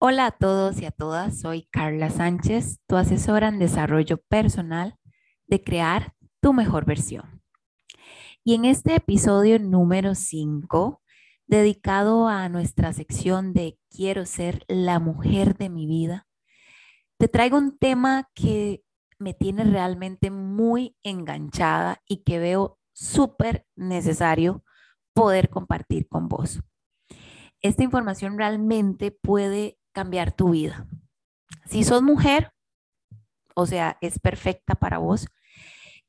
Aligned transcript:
Hola 0.00 0.26
a 0.26 0.30
todos 0.30 0.80
y 0.80 0.84
a 0.84 0.92
todas, 0.92 1.40
soy 1.40 1.66
Carla 1.72 2.08
Sánchez, 2.08 2.78
tu 2.86 2.94
asesora 2.94 3.48
en 3.48 3.58
desarrollo 3.58 4.18
personal 4.28 4.96
de 5.48 5.64
crear 5.64 6.14
tu 6.40 6.52
mejor 6.52 6.84
versión. 6.84 7.42
Y 8.44 8.54
en 8.54 8.64
este 8.64 8.94
episodio 8.94 9.58
número 9.58 10.14
5, 10.14 11.02
dedicado 11.48 12.28
a 12.28 12.48
nuestra 12.48 12.92
sección 12.92 13.52
de 13.52 13.76
Quiero 13.90 14.24
ser 14.24 14.64
la 14.68 15.00
mujer 15.00 15.56
de 15.56 15.68
mi 15.68 15.88
vida, 15.88 16.28
te 17.18 17.26
traigo 17.26 17.58
un 17.58 17.76
tema 17.76 18.30
que 18.36 18.84
me 19.18 19.34
tiene 19.34 19.64
realmente 19.64 20.30
muy 20.30 20.96
enganchada 21.02 22.04
y 22.06 22.18
que 22.22 22.38
veo 22.38 22.78
súper 22.92 23.66
necesario 23.74 24.62
poder 25.12 25.50
compartir 25.50 26.06
con 26.06 26.28
vos. 26.28 26.60
Esta 27.60 27.82
información 27.82 28.38
realmente 28.38 29.10
puede 29.10 29.77
cambiar 29.98 30.30
tu 30.30 30.50
vida. 30.50 30.86
Si 31.66 31.82
sos 31.82 32.02
mujer, 32.02 32.52
o 33.56 33.66
sea, 33.66 33.98
es 34.00 34.20
perfecta 34.20 34.76
para 34.76 34.98
vos. 34.98 35.26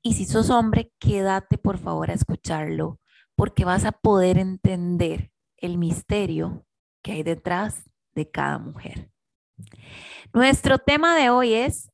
Y 0.04 0.14
si 0.14 0.26
sos 0.26 0.52
hombre, 0.52 0.94
quédate 1.00 1.58
por 1.58 1.80
favor 1.80 2.12
a 2.12 2.14
escucharlo, 2.14 3.00
porque 3.36 3.66
vas 3.66 3.86
a 3.86 3.92
poder 3.92 4.38
entender 4.38 5.32
el 5.58 5.80
misterio 5.80 6.68
que 7.02 7.14
hay 7.14 7.24
detrás 7.24 7.90
de 8.14 8.30
cada 8.30 8.60
mujer. 8.60 9.10
Nuestro 10.34 10.78
tema 10.78 11.16
de 11.16 11.32
hoy 11.32 11.56
es 11.56 11.92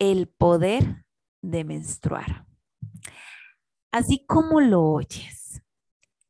el 0.00 0.26
poder 0.26 1.04
de 1.42 1.62
menstruar. 1.62 2.44
Así 3.92 4.26
como 4.26 4.60
lo 4.60 4.82
oyes, 4.82 5.62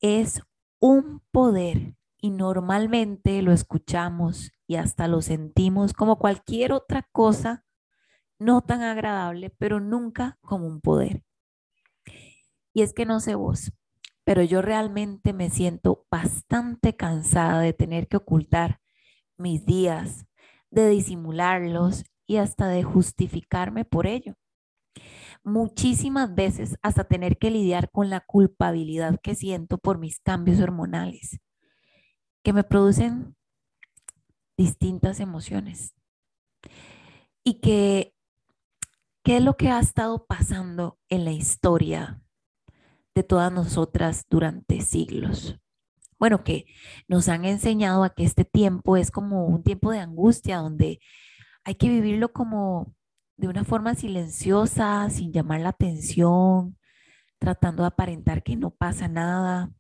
es 0.03 0.43
un 0.79 1.23
poder 1.33 1.96
y 2.19 2.31
normalmente 2.31 3.43
lo 3.43 3.53
escuchamos 3.53 4.53
y 4.67 4.77
hasta 4.77 5.09
lo 5.09 5.23
sentimos 5.23 5.93
como 5.93 6.19
cualquier 6.19 6.73
otra 6.73 7.09
cosa 7.13 7.65
no 8.39 8.63
tan 8.63 8.83
agradable, 8.83 9.51
pero 9.51 9.81
nunca 9.81 10.39
como 10.43 10.67
un 10.67 10.81
poder. 10.81 11.23
Y 12.75 12.83
es 12.83 12.93
que 12.93 13.07
no 13.07 13.21
sé 13.21 13.35
vos, 13.35 13.73
pero 14.25 14.43
yo 14.43 14.61
realmente 14.61 15.33
me 15.33 15.51
siento 15.51 16.07
bastante 16.11 16.97
cansada 16.97 17.61
de 17.61 17.73
tener 17.73 18.09
que 18.09 18.19
ocultar 18.19 18.81
mis 19.39 19.65
días, 19.65 20.27
de 20.71 20.89
disimularlos 20.89 22.05
y 22.27 22.37
hasta 22.37 22.69
de 22.69 22.83
justificarme 22.83 23.85
por 23.85 24.07
ello. 24.07 24.35
Muchísimas 25.45 26.35
veces 26.35 26.77
hasta 26.83 27.05
tener 27.05 27.39
que 27.39 27.51
lidiar 27.51 27.91
con 27.91 28.11
la 28.11 28.21
culpabilidad 28.21 29.21
que 29.23 29.35
siento 29.35 29.79
por 29.79 29.99
mis 29.99 30.19
cambios 30.19 30.61
hormonales, 30.61 31.39
que 32.47 32.53
me 32.53 32.63
producen 32.63 33.35
distintas 34.57 35.19
emociones. 35.19 35.97
Y 37.43 37.55
que, 37.55 38.15
¿qué 39.25 39.39
es 39.39 39.43
lo 39.43 39.57
que 39.57 39.69
ha 39.71 39.81
estado 39.81 40.27
pasando 40.27 40.97
en 41.09 41.25
la 41.25 41.33
historia 41.33 42.23
de 43.17 43.25
todas 43.25 43.51
nosotras 43.51 44.27
durante 44.31 44.81
siglos? 44.81 45.59
Bueno, 46.21 46.45
que 46.45 46.67
nos 47.09 47.29
han 47.29 47.45
enseñado 47.47 48.05
a 48.05 48.11
que 48.11 48.23
este 48.23 48.45
tiempo 48.45 48.97
es 48.97 49.11
como 49.11 49.47
un 49.47 49.65
tiempo 49.65 49.91
de 49.91 49.99
angustia, 49.99 50.59
donde 50.59 51.01
hay 51.65 51.75
que 51.75 51.89
vivirlo 51.89 52.33
como 52.33 52.95
de 53.37 53.49
una 53.49 53.65
forma 53.65 53.97
silenciosa, 53.97 55.11
sin 55.11 55.33
llamar 55.33 55.63
la 55.63 55.71
atención, 55.71 56.79
tratando 57.41 57.83
de 57.83 57.89
aparentar 57.89 58.45
que 58.45 58.55
no 58.55 58.71
pasa 58.71 59.09
nada. 59.09 59.73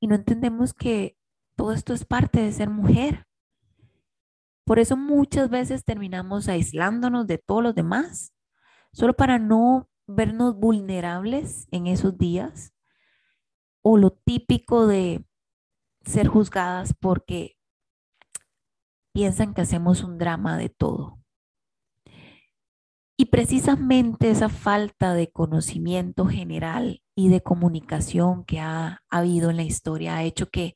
Y 0.00 0.06
no 0.06 0.14
entendemos 0.14 0.72
que 0.74 1.16
todo 1.56 1.72
esto 1.72 1.92
es 1.92 2.04
parte 2.04 2.40
de 2.40 2.52
ser 2.52 2.70
mujer. 2.70 3.26
Por 4.64 4.78
eso 4.78 4.96
muchas 4.96 5.50
veces 5.50 5.84
terminamos 5.84 6.48
aislándonos 6.48 7.26
de 7.26 7.38
todos 7.38 7.62
los 7.62 7.74
demás, 7.74 8.32
solo 8.92 9.14
para 9.14 9.38
no 9.38 9.88
vernos 10.06 10.56
vulnerables 10.56 11.68
en 11.70 11.86
esos 11.86 12.16
días. 12.16 12.72
O 13.82 13.98
lo 13.98 14.10
típico 14.10 14.86
de 14.86 15.24
ser 16.04 16.28
juzgadas 16.28 16.94
porque 16.98 17.56
piensan 19.12 19.54
que 19.54 19.62
hacemos 19.62 20.02
un 20.02 20.18
drama 20.18 20.56
de 20.56 20.68
todo. 20.68 21.19
Y 23.20 23.26
precisamente 23.26 24.30
esa 24.30 24.48
falta 24.48 25.12
de 25.12 25.30
conocimiento 25.30 26.24
general 26.24 27.02
y 27.14 27.28
de 27.28 27.42
comunicación 27.42 28.46
que 28.46 28.60
ha, 28.60 29.02
habido 29.10 29.50
en 29.50 29.58
la 29.58 29.62
historia 29.62 30.16
ha 30.16 30.22
hecho 30.22 30.48
que 30.48 30.74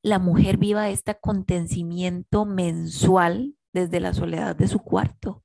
la 0.00 0.18
mujer 0.18 0.56
viva 0.56 0.88
este 0.88 1.10
acontecimiento 1.10 2.46
mensual 2.46 3.58
desde 3.74 4.00
la 4.00 4.14
soledad 4.14 4.56
de 4.56 4.68
su 4.68 4.78
cuarto. 4.78 5.44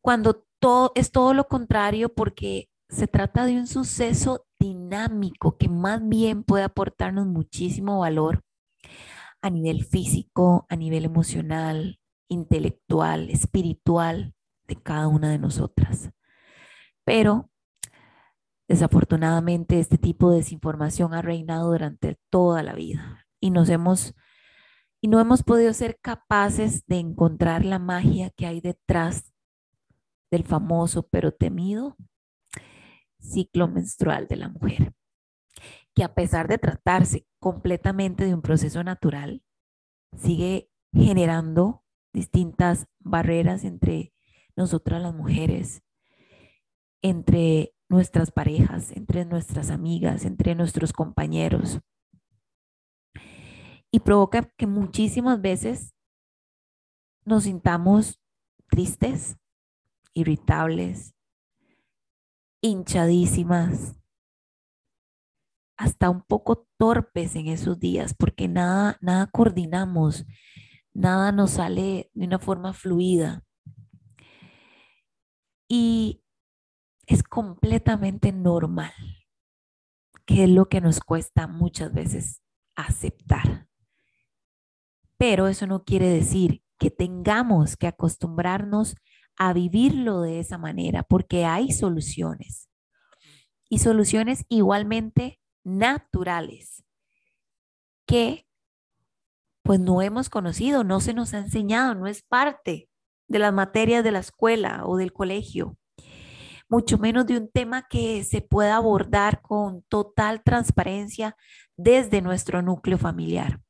Cuando 0.00 0.46
todo 0.58 0.92
es 0.94 1.12
todo 1.12 1.34
lo 1.34 1.46
contrario 1.46 2.14
porque 2.14 2.70
se 2.88 3.06
trata 3.06 3.44
de 3.44 3.58
un 3.58 3.66
suceso 3.66 4.46
dinámico 4.58 5.58
que 5.58 5.68
más 5.68 6.00
bien 6.08 6.42
puede 6.42 6.64
aportarnos 6.64 7.26
muchísimo 7.26 7.98
valor 7.98 8.44
a 9.42 9.50
nivel 9.50 9.84
físico, 9.84 10.64
a 10.70 10.76
nivel 10.76 11.04
emocional, 11.04 12.00
intelectual, 12.30 13.28
espiritual 13.28 14.32
de 14.66 14.76
cada 14.76 15.08
una 15.08 15.30
de 15.30 15.38
nosotras. 15.38 16.10
Pero 17.04 17.50
Desafortunadamente, 18.68 19.78
este 19.78 19.96
tipo 19.96 20.30
de 20.30 20.38
desinformación 20.38 21.14
ha 21.14 21.22
reinado 21.22 21.70
durante 21.70 22.18
toda 22.30 22.64
la 22.64 22.74
vida 22.74 23.26
y 23.40 23.50
nos 23.50 23.68
hemos 23.68 24.14
y 25.00 25.08
no 25.08 25.20
hemos 25.20 25.44
podido 25.44 25.72
ser 25.72 25.98
capaces 26.00 26.84
de 26.86 26.98
encontrar 26.98 27.64
la 27.64 27.78
magia 27.78 28.30
que 28.30 28.46
hay 28.46 28.60
detrás 28.60 29.32
del 30.32 30.42
famoso 30.42 31.06
pero 31.08 31.32
temido 31.32 31.96
ciclo 33.20 33.68
menstrual 33.68 34.26
de 34.26 34.36
la 34.36 34.48
mujer, 34.48 34.94
que 35.94 36.02
a 36.02 36.14
pesar 36.14 36.48
de 36.48 36.58
tratarse 36.58 37.26
completamente 37.38 38.24
de 38.24 38.34
un 38.34 38.42
proceso 38.42 38.82
natural, 38.82 39.42
sigue 40.16 40.70
generando 40.92 41.84
distintas 42.12 42.86
barreras 42.98 43.64
entre 43.64 44.12
nosotras 44.56 45.00
las 45.02 45.14
mujeres, 45.14 45.82
entre 47.02 47.74
nuestras 47.88 48.30
parejas, 48.30 48.90
entre 48.92 49.24
nuestras 49.24 49.70
amigas, 49.70 50.24
entre 50.24 50.54
nuestros 50.54 50.92
compañeros. 50.92 51.80
Y 53.90 54.00
provoca 54.00 54.50
que 54.56 54.66
muchísimas 54.66 55.40
veces 55.40 55.94
nos 57.24 57.44
sintamos 57.44 58.20
tristes, 58.68 59.36
irritables, 60.14 61.14
hinchadísimas, 62.60 63.96
hasta 65.76 66.10
un 66.10 66.22
poco 66.22 66.66
torpes 66.78 67.36
en 67.36 67.48
esos 67.48 67.78
días, 67.78 68.14
porque 68.14 68.48
nada, 68.48 68.96
nada 69.00 69.26
coordinamos, 69.26 70.24
nada 70.94 71.32
nos 71.32 71.52
sale 71.52 72.10
de 72.14 72.26
una 72.26 72.38
forma 72.38 72.72
fluida. 72.72 73.45
Y 75.68 76.22
es 77.06 77.22
completamente 77.22 78.32
normal, 78.32 78.92
que 80.24 80.44
es 80.44 80.50
lo 80.50 80.68
que 80.68 80.80
nos 80.80 81.00
cuesta 81.00 81.46
muchas 81.46 81.92
veces 81.92 82.42
aceptar. 82.74 83.68
Pero 85.16 85.48
eso 85.48 85.66
no 85.66 85.84
quiere 85.84 86.08
decir 86.08 86.62
que 86.78 86.90
tengamos 86.90 87.76
que 87.76 87.86
acostumbrarnos 87.86 88.96
a 89.36 89.52
vivirlo 89.52 90.20
de 90.22 90.40
esa 90.40 90.58
manera, 90.58 91.02
porque 91.02 91.44
hay 91.44 91.70
soluciones 91.72 92.68
y 93.68 93.78
soluciones 93.78 94.44
igualmente 94.48 95.40
naturales 95.64 96.84
que 98.06 98.46
pues 99.62 99.80
no 99.80 100.00
hemos 100.00 100.30
conocido, 100.30 100.84
no 100.84 101.00
se 101.00 101.12
nos 101.12 101.34
ha 101.34 101.38
enseñado, 101.38 101.94
no 101.94 102.06
es 102.06 102.22
parte 102.22 102.88
de 103.28 103.38
las 103.38 103.52
materias 103.52 104.04
de 104.04 104.12
la 104.12 104.20
escuela 104.20 104.82
o 104.84 104.96
del 104.96 105.12
colegio 105.12 105.76
mucho 106.68 106.98
menos 106.98 107.26
de 107.26 107.36
un 107.36 107.48
tema 107.48 107.86
que 107.88 108.24
se 108.24 108.40
pueda 108.40 108.76
abordar 108.76 109.40
con 109.42 109.82
total 109.82 110.42
transparencia 110.42 111.36
desde 111.76 112.22
nuestro 112.22 112.62
núcleo 112.62 112.98
familiar. 112.98 113.60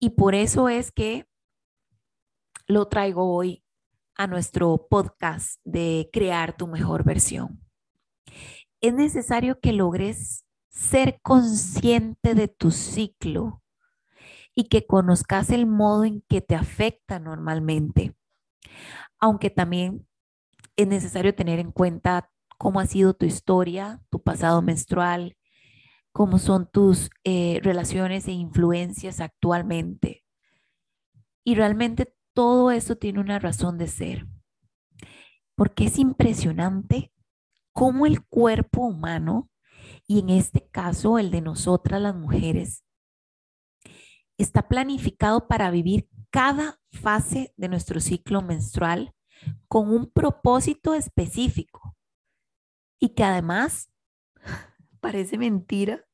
Y 0.00 0.10
por 0.10 0.34
eso 0.34 0.68
es 0.68 0.90
que 0.90 1.26
lo 2.66 2.88
traigo 2.88 3.34
hoy 3.34 3.64
a 4.16 4.26
nuestro 4.26 4.86
podcast 4.88 5.60
de 5.64 6.08
crear 6.12 6.56
tu 6.56 6.66
mejor 6.66 7.04
versión. 7.04 7.60
Es 8.80 8.94
necesario 8.94 9.60
que 9.60 9.72
logres 9.72 10.44
ser 10.70 11.20
consciente 11.22 12.34
de 12.34 12.48
tu 12.48 12.70
ciclo 12.70 13.61
y 14.54 14.64
que 14.64 14.86
conozcas 14.86 15.50
el 15.50 15.66
modo 15.66 16.04
en 16.04 16.22
que 16.28 16.40
te 16.40 16.54
afecta 16.54 17.18
normalmente, 17.18 18.14
aunque 19.18 19.50
también 19.50 20.06
es 20.76 20.86
necesario 20.88 21.34
tener 21.34 21.58
en 21.58 21.72
cuenta 21.72 22.30
cómo 22.58 22.80
ha 22.80 22.86
sido 22.86 23.14
tu 23.14 23.26
historia, 23.26 24.00
tu 24.10 24.22
pasado 24.22 24.62
menstrual, 24.62 25.36
cómo 26.12 26.38
son 26.38 26.68
tus 26.70 27.10
eh, 27.24 27.60
relaciones 27.62 28.28
e 28.28 28.32
influencias 28.32 29.20
actualmente. 29.20 30.24
Y 31.44 31.54
realmente 31.54 32.14
todo 32.34 32.70
eso 32.70 32.96
tiene 32.96 33.20
una 33.20 33.38
razón 33.38 33.78
de 33.78 33.88
ser. 33.88 34.26
Porque 35.54 35.86
es 35.86 35.98
impresionante 35.98 37.12
cómo 37.72 38.06
el 38.06 38.24
cuerpo 38.24 38.82
humano, 38.82 39.50
y 40.06 40.20
en 40.20 40.30
este 40.30 40.66
caso 40.68 41.18
el 41.18 41.30
de 41.30 41.40
nosotras 41.40 42.00
las 42.00 42.14
mujeres, 42.14 42.84
está 44.42 44.68
planificado 44.68 45.46
para 45.48 45.70
vivir 45.70 46.08
cada 46.30 46.80
fase 46.90 47.52
de 47.56 47.68
nuestro 47.68 48.00
ciclo 48.00 48.42
menstrual 48.42 49.14
con 49.68 49.90
un 49.90 50.10
propósito 50.10 50.94
específico 50.94 51.96
y 52.98 53.10
que 53.10 53.24
además 53.24 53.90
parece 55.00 55.38
mentira, 55.38 56.06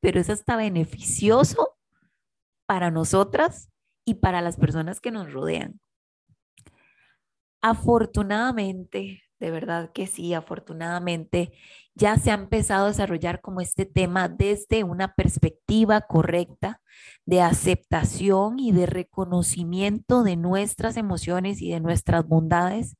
pero 0.00 0.20
es 0.20 0.30
hasta 0.30 0.56
beneficioso 0.56 1.76
para 2.66 2.90
nosotras 2.90 3.70
y 4.04 4.14
para 4.14 4.40
las 4.40 4.56
personas 4.56 5.00
que 5.00 5.10
nos 5.10 5.32
rodean. 5.32 5.80
Afortunadamente, 7.60 9.22
de 9.38 9.50
verdad 9.50 9.92
que 9.92 10.06
sí, 10.06 10.34
afortunadamente 10.34 11.52
ya 11.98 12.16
se 12.16 12.30
ha 12.30 12.34
empezado 12.34 12.84
a 12.84 12.88
desarrollar 12.88 13.40
como 13.40 13.60
este 13.60 13.84
tema 13.84 14.28
desde 14.28 14.84
una 14.84 15.14
perspectiva 15.14 16.00
correcta 16.02 16.80
de 17.26 17.42
aceptación 17.42 18.60
y 18.60 18.70
de 18.70 18.86
reconocimiento 18.86 20.22
de 20.22 20.36
nuestras 20.36 20.96
emociones 20.96 21.60
y 21.60 21.72
de 21.72 21.80
nuestras 21.80 22.26
bondades 22.26 22.96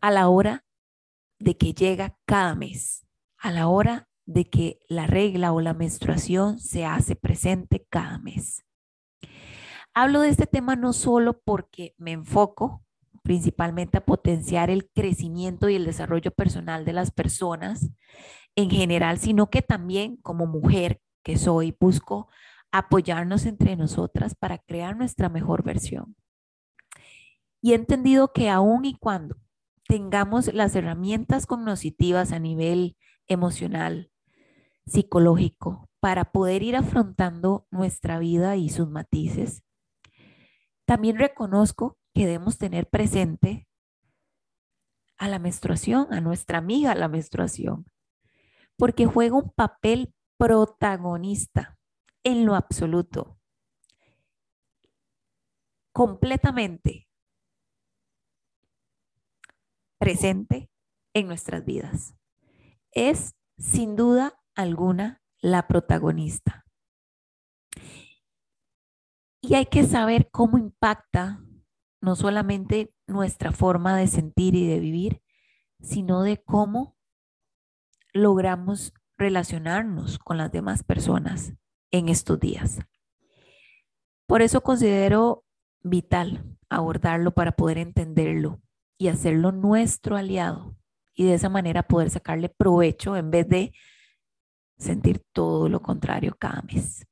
a 0.00 0.10
la 0.10 0.28
hora 0.28 0.64
de 1.38 1.56
que 1.56 1.74
llega 1.74 2.18
cada 2.26 2.56
mes, 2.56 3.06
a 3.38 3.52
la 3.52 3.68
hora 3.68 4.08
de 4.26 4.50
que 4.50 4.80
la 4.88 5.06
regla 5.06 5.52
o 5.52 5.60
la 5.60 5.74
menstruación 5.74 6.58
se 6.58 6.84
hace 6.84 7.14
presente 7.14 7.86
cada 7.88 8.18
mes. 8.18 8.64
Hablo 9.94 10.22
de 10.22 10.30
este 10.30 10.46
tema 10.46 10.74
no 10.74 10.92
solo 10.92 11.40
porque 11.44 11.94
me 11.98 12.10
enfoco 12.10 12.83
principalmente 13.24 13.96
a 13.98 14.04
potenciar 14.04 14.68
el 14.68 14.88
crecimiento 14.90 15.70
y 15.70 15.74
el 15.74 15.86
desarrollo 15.86 16.30
personal 16.30 16.84
de 16.84 16.92
las 16.92 17.10
personas 17.10 17.90
en 18.54 18.70
general, 18.70 19.18
sino 19.18 19.48
que 19.48 19.62
también 19.62 20.16
como 20.18 20.46
mujer 20.46 21.00
que 21.24 21.38
soy, 21.38 21.74
busco 21.80 22.28
apoyarnos 22.70 23.46
entre 23.46 23.76
nosotras 23.76 24.34
para 24.34 24.58
crear 24.58 24.96
nuestra 24.96 25.30
mejor 25.30 25.64
versión. 25.64 26.14
Y 27.62 27.72
he 27.72 27.76
entendido 27.76 28.32
que 28.32 28.50
aun 28.50 28.84
y 28.84 28.94
cuando 28.94 29.36
tengamos 29.88 30.52
las 30.52 30.76
herramientas 30.76 31.46
cognitivas 31.46 32.30
a 32.30 32.38
nivel 32.38 32.96
emocional, 33.26 34.10
psicológico, 34.84 35.88
para 35.98 36.30
poder 36.30 36.62
ir 36.62 36.76
afrontando 36.76 37.66
nuestra 37.70 38.18
vida 38.18 38.56
y 38.56 38.68
sus 38.68 38.90
matices, 38.90 39.62
también 40.84 41.16
reconozco 41.16 41.96
que 42.14 42.26
debemos 42.26 42.58
tener 42.58 42.88
presente 42.88 43.68
a 45.18 45.28
la 45.28 45.38
menstruación, 45.38 46.12
a 46.12 46.20
nuestra 46.20 46.58
amiga 46.58 46.94
la 46.94 47.08
menstruación, 47.08 47.86
porque 48.76 49.06
juega 49.06 49.36
un 49.36 49.50
papel 49.50 50.14
protagonista 50.38 51.78
en 52.22 52.46
lo 52.46 52.54
absoluto, 52.54 53.38
completamente 55.92 57.08
presente 59.98 60.70
en 61.14 61.26
nuestras 61.26 61.64
vidas. 61.64 62.14
Es 62.90 63.34
sin 63.58 63.96
duda 63.96 64.40
alguna 64.54 65.22
la 65.40 65.66
protagonista. 65.66 66.64
Y 69.40 69.54
hay 69.54 69.66
que 69.66 69.84
saber 69.84 70.30
cómo 70.30 70.58
impacta 70.58 71.44
no 72.04 72.16
solamente 72.16 72.92
nuestra 73.06 73.50
forma 73.50 73.96
de 73.96 74.06
sentir 74.06 74.54
y 74.54 74.66
de 74.68 74.78
vivir, 74.78 75.22
sino 75.80 76.22
de 76.22 76.36
cómo 76.36 76.96
logramos 78.12 78.92
relacionarnos 79.16 80.18
con 80.18 80.36
las 80.36 80.52
demás 80.52 80.84
personas 80.84 81.54
en 81.90 82.08
estos 82.08 82.38
días. 82.38 82.80
Por 84.26 84.42
eso 84.42 84.60
considero 84.60 85.44
vital 85.82 86.44
abordarlo 86.68 87.32
para 87.32 87.52
poder 87.52 87.78
entenderlo 87.78 88.60
y 88.98 89.08
hacerlo 89.08 89.50
nuestro 89.50 90.16
aliado 90.16 90.76
y 91.14 91.24
de 91.24 91.34
esa 91.34 91.48
manera 91.48 91.82
poder 91.82 92.10
sacarle 92.10 92.48
provecho 92.48 93.16
en 93.16 93.30
vez 93.30 93.48
de 93.48 93.72
sentir 94.76 95.24
todo 95.32 95.68
lo 95.68 95.80
contrario 95.80 96.36
cada 96.38 96.62
mes. 96.62 97.06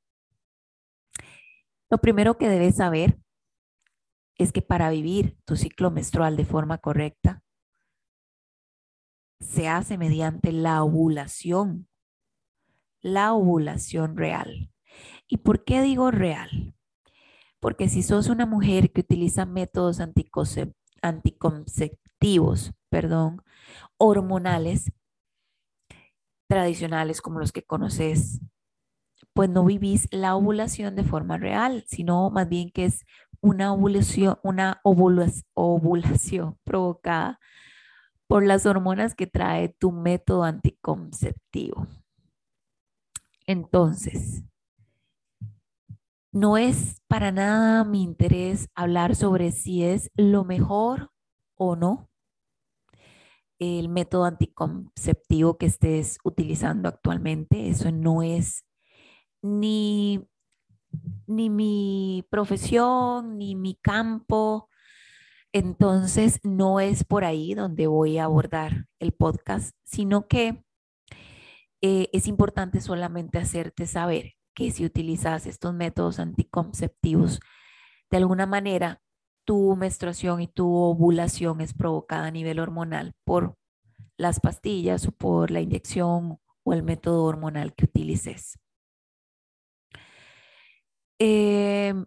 Lo 1.91 1.99
primero 1.99 2.37
que 2.37 2.49
debes 2.49 2.77
saber 2.77 3.19
es 4.39 4.53
que 4.53 4.63
para 4.63 4.91
vivir 4.91 5.37
tu 5.45 5.57
ciclo 5.57 5.91
menstrual 5.91 6.37
de 6.37 6.45
forma 6.45 6.79
correcta, 6.79 7.43
se 9.41 9.69
hace 9.69 9.99
mediante 9.99 10.53
la 10.53 10.83
ovulación, 10.83 11.89
la 13.01 13.33
ovulación 13.33 14.17
real. 14.17 14.71
¿Y 15.27 15.39
por 15.39 15.65
qué 15.65 15.83
digo 15.83 16.11
real? 16.11 16.75
Porque 17.61 17.89
si 17.89 18.03
sos 18.03 18.29
una 18.29 18.47
mujer 18.47 18.93
que 18.93 19.01
utiliza 19.01 19.47
métodos 19.47 20.01
anticonceptivos, 21.03 22.73
perdón, 22.89 23.43
hormonales 23.99 24.93
tradicionales 26.49 27.21
como 27.23 27.39
los 27.39 27.53
que 27.53 27.63
conoces, 27.63 28.41
pues 29.33 29.49
no 29.49 29.65
vivís 29.65 30.09
la 30.11 30.37
ovulación 30.37 30.95
de 30.95 31.05
forma 31.05 31.39
real, 31.39 31.85
sino 31.87 32.29
más 32.31 32.49
bien 32.49 32.71
que 32.71 32.85
es 32.85 33.05
una 33.43 33.73
ovulación, 33.75 34.39
una 34.43 34.81
ovulación 34.83 36.59
provocada 36.65 37.39
por 38.27 38.47
las 38.47 38.65
hormonas 38.65 39.15
que 39.15 39.27
trae 39.27 39.69
tu 39.69 39.93
método 39.93 40.45
anticonceptivo. 40.45 41.87
Entonces, 43.47 44.45
no 46.33 46.57
es 46.57 47.03
para 47.09 47.31
nada 47.33 47.85
mi 47.85 48.03
interés 48.03 48.71
hablar 48.75 49.15
sobre 49.17 49.51
si 49.51 49.85
es 49.85 50.11
lo 50.17 50.45
mejor 50.45 51.11
o 51.57 51.77
no 51.77 52.09
el 53.59 53.89
método 53.89 54.25
anticonceptivo 54.25 55.59
que 55.59 55.67
estés 55.67 56.19
utilizando 56.25 56.89
actualmente. 56.89 57.69
Eso 57.69 57.93
no 57.93 58.23
es 58.23 58.65
ni 59.43 60.27
ni 61.27 61.51
mi 61.51 62.27
profesión, 62.31 63.39
ni 63.39 63.55
mi 63.55 63.75
campo. 63.77 64.69
Entonces, 65.53 66.41
no 66.43 66.81
es 66.81 67.05
por 67.05 67.25
ahí 67.25 67.55
donde 67.55 67.87
voy 67.87 68.19
a 68.19 68.25
abordar 68.25 68.87
el 68.99 69.13
podcast, 69.13 69.77
sino 69.85 70.27
que 70.27 70.65
eh, 71.83 72.09
es 72.13 72.27
importante 72.27 72.81
solamente 72.81 73.39
hacerte 73.39 73.87
saber 73.87 74.35
que 74.55 74.71
si 74.71 74.85
utilizas 74.85 75.47
estos 75.47 75.75
métodos 75.75 76.19
anticonceptivos, 76.19 77.41
de 78.11 78.17
alguna 78.19 78.47
manera 78.47 79.03
tu 79.45 79.75
menstruación 79.77 80.41
y 80.41 80.49
tu 80.49 80.73
ovulación 80.73 81.61
es 81.61 81.75
provocada 81.75 82.27
a 82.27 82.31
nivel 82.31 82.61
hormonal 82.61 83.15
por 83.25 83.57
las 84.17 84.41
pastillas 84.41 85.07
o 85.09 85.13
por 85.13 85.51
la 85.51 85.61
inyección 85.61 86.39
o 86.63 86.73
el 86.73 86.83
método 86.83 87.25
hormonal 87.25 87.75
que 87.75 87.87
utilices. 87.87 88.62
Em, 91.25 92.05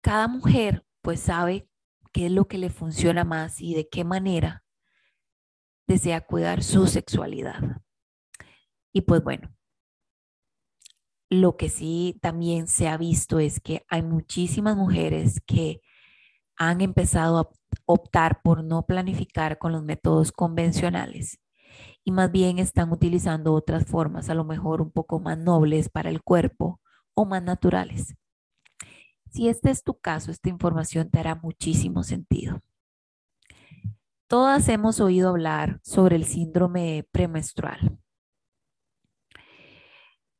cada 0.00 0.28
mujer 0.28 0.86
pues 1.02 1.18
sabe 1.18 1.68
qué 2.12 2.26
es 2.26 2.32
lo 2.32 2.46
que 2.46 2.58
le 2.58 2.70
funciona 2.70 3.24
más 3.24 3.60
y 3.60 3.74
de 3.74 3.88
qué 3.88 4.04
manera 4.04 4.64
desea 5.88 6.20
cuidar 6.20 6.62
su 6.62 6.86
sexualidad. 6.86 7.82
Y 8.92 9.00
pues 9.00 9.24
bueno, 9.24 9.52
lo 11.28 11.56
que 11.56 11.68
sí 11.68 12.20
también 12.22 12.68
se 12.68 12.86
ha 12.86 12.98
visto 12.98 13.40
es 13.40 13.58
que 13.58 13.84
hay 13.88 14.02
muchísimas 14.02 14.76
mujeres 14.76 15.40
que 15.46 15.80
han 16.56 16.82
empezado 16.82 17.38
a 17.40 17.50
optar 17.84 18.42
por 18.42 18.62
no 18.62 18.86
planificar 18.86 19.58
con 19.58 19.72
los 19.72 19.82
métodos 19.82 20.30
convencionales 20.30 21.40
y 22.04 22.12
más 22.12 22.30
bien 22.30 22.58
están 22.58 22.92
utilizando 22.92 23.54
otras 23.54 23.86
formas, 23.86 24.28
a 24.28 24.34
lo 24.34 24.44
mejor 24.44 24.82
un 24.82 24.90
poco 24.90 25.20
más 25.20 25.38
nobles 25.38 25.88
para 25.88 26.10
el 26.10 26.22
cuerpo 26.22 26.80
o 27.14 27.24
más 27.24 27.42
naturales. 27.42 28.14
Si 29.30 29.48
este 29.48 29.70
es 29.70 29.82
tu 29.82 29.98
caso, 29.98 30.30
esta 30.30 30.50
información 30.50 31.10
te 31.10 31.18
hará 31.18 31.34
muchísimo 31.34 32.02
sentido. 32.02 32.60
Todas 34.28 34.68
hemos 34.68 35.00
oído 35.00 35.30
hablar 35.30 35.80
sobre 35.82 36.16
el 36.16 36.24
síndrome 36.24 37.08
premenstrual. 37.10 37.98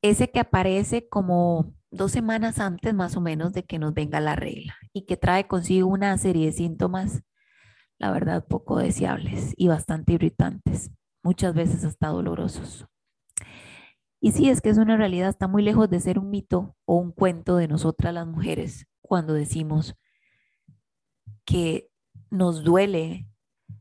Ese 0.03 0.31
que 0.31 0.41
aparece 0.41 1.09
como 1.09 1.73
dos 1.91 2.13
semanas 2.13 2.59
antes 2.59 2.93
más 2.93 3.17
o 3.17 3.21
menos 3.21 3.53
de 3.55 3.65
que 3.65 3.79
nos 3.79 3.95
venga 3.95 4.21
la 4.21 4.37
regla 4.37 4.77
y 4.93 5.07
que 5.07 5.17
trae 5.17 5.47
consigo 5.47 5.89
una 5.89 6.17
serie 6.19 6.47
de 6.47 6.53
síntomas, 6.53 7.23
la 7.99 8.11
verdad, 8.11 8.47
poco 8.47 8.79
deseables 8.79 9.55
y 9.57 9.69
bastante 9.69 10.13
irritantes 10.13 10.91
muchas 11.25 11.55
veces 11.55 11.85
hasta 11.85 12.09
dolorosos. 12.09 12.87
Y 14.21 14.33
sí, 14.33 14.49
es 14.49 14.61
que 14.61 14.71
es 14.71 14.79
una 14.79 14.97
realidad, 14.97 15.31
está 15.31 15.49
muy 15.49 15.63
lejos 15.63 15.91
de 15.91 16.01
ser 16.01 16.19
un 16.19 16.31
mito 16.31 16.77
o 16.85 16.97
un 16.97 17.11
cuento 17.11 17.57
de 17.57 17.67
nosotras 17.67 18.15
las 18.15 18.27
mujeres 18.27 18.87
cuando 19.03 19.35
decimos 19.35 19.97
que 21.45 21.91
nos 22.31 22.65
duele 22.65 23.29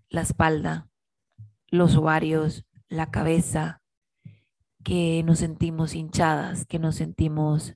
la 0.10 0.22
espalda, 0.22 0.90
los 1.70 1.96
ovarios, 1.96 2.66
la 2.88 3.10
cabeza, 3.10 3.82
que 4.84 5.24
nos 5.24 5.40
sentimos 5.40 5.96
hinchadas, 5.96 6.66
que 6.66 6.78
nos 6.78 6.96
sentimos 6.96 7.76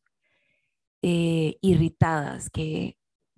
eh, 1.01 1.57
irritadas, 1.61 2.49
que 2.49 2.97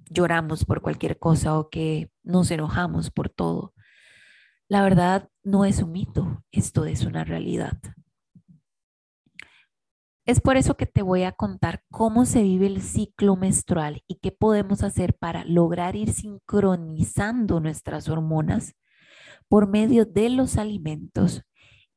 lloramos 0.09 0.65
por 0.65 0.81
cualquier 0.81 1.19
cosa 1.19 1.57
o 1.57 1.69
que 1.69 2.09
nos 2.23 2.49
enojamos 2.51 3.11
por 3.11 3.29
todo. 3.29 3.73
La 4.67 4.81
verdad 4.81 5.29
no 5.49 5.65
es 5.65 5.81
un 5.81 5.91
mito, 5.91 6.43
esto 6.51 6.85
es 6.85 7.05
una 7.05 7.23
realidad. 7.23 7.79
Es 10.25 10.41
por 10.41 10.57
eso 10.57 10.77
que 10.77 10.85
te 10.85 11.01
voy 11.01 11.23
a 11.23 11.31
contar 11.31 11.83
cómo 11.89 12.25
se 12.25 12.43
vive 12.43 12.67
el 12.67 12.83
ciclo 12.83 13.35
menstrual 13.35 14.03
y 14.07 14.19
qué 14.19 14.31
podemos 14.31 14.83
hacer 14.83 15.15
para 15.15 15.43
lograr 15.43 15.95
ir 15.95 16.13
sincronizando 16.13 17.59
nuestras 17.59 18.09
hormonas 18.09 18.75
por 19.47 19.67
medio 19.67 20.05
de 20.05 20.29
los 20.29 20.57
alimentos 20.57 21.41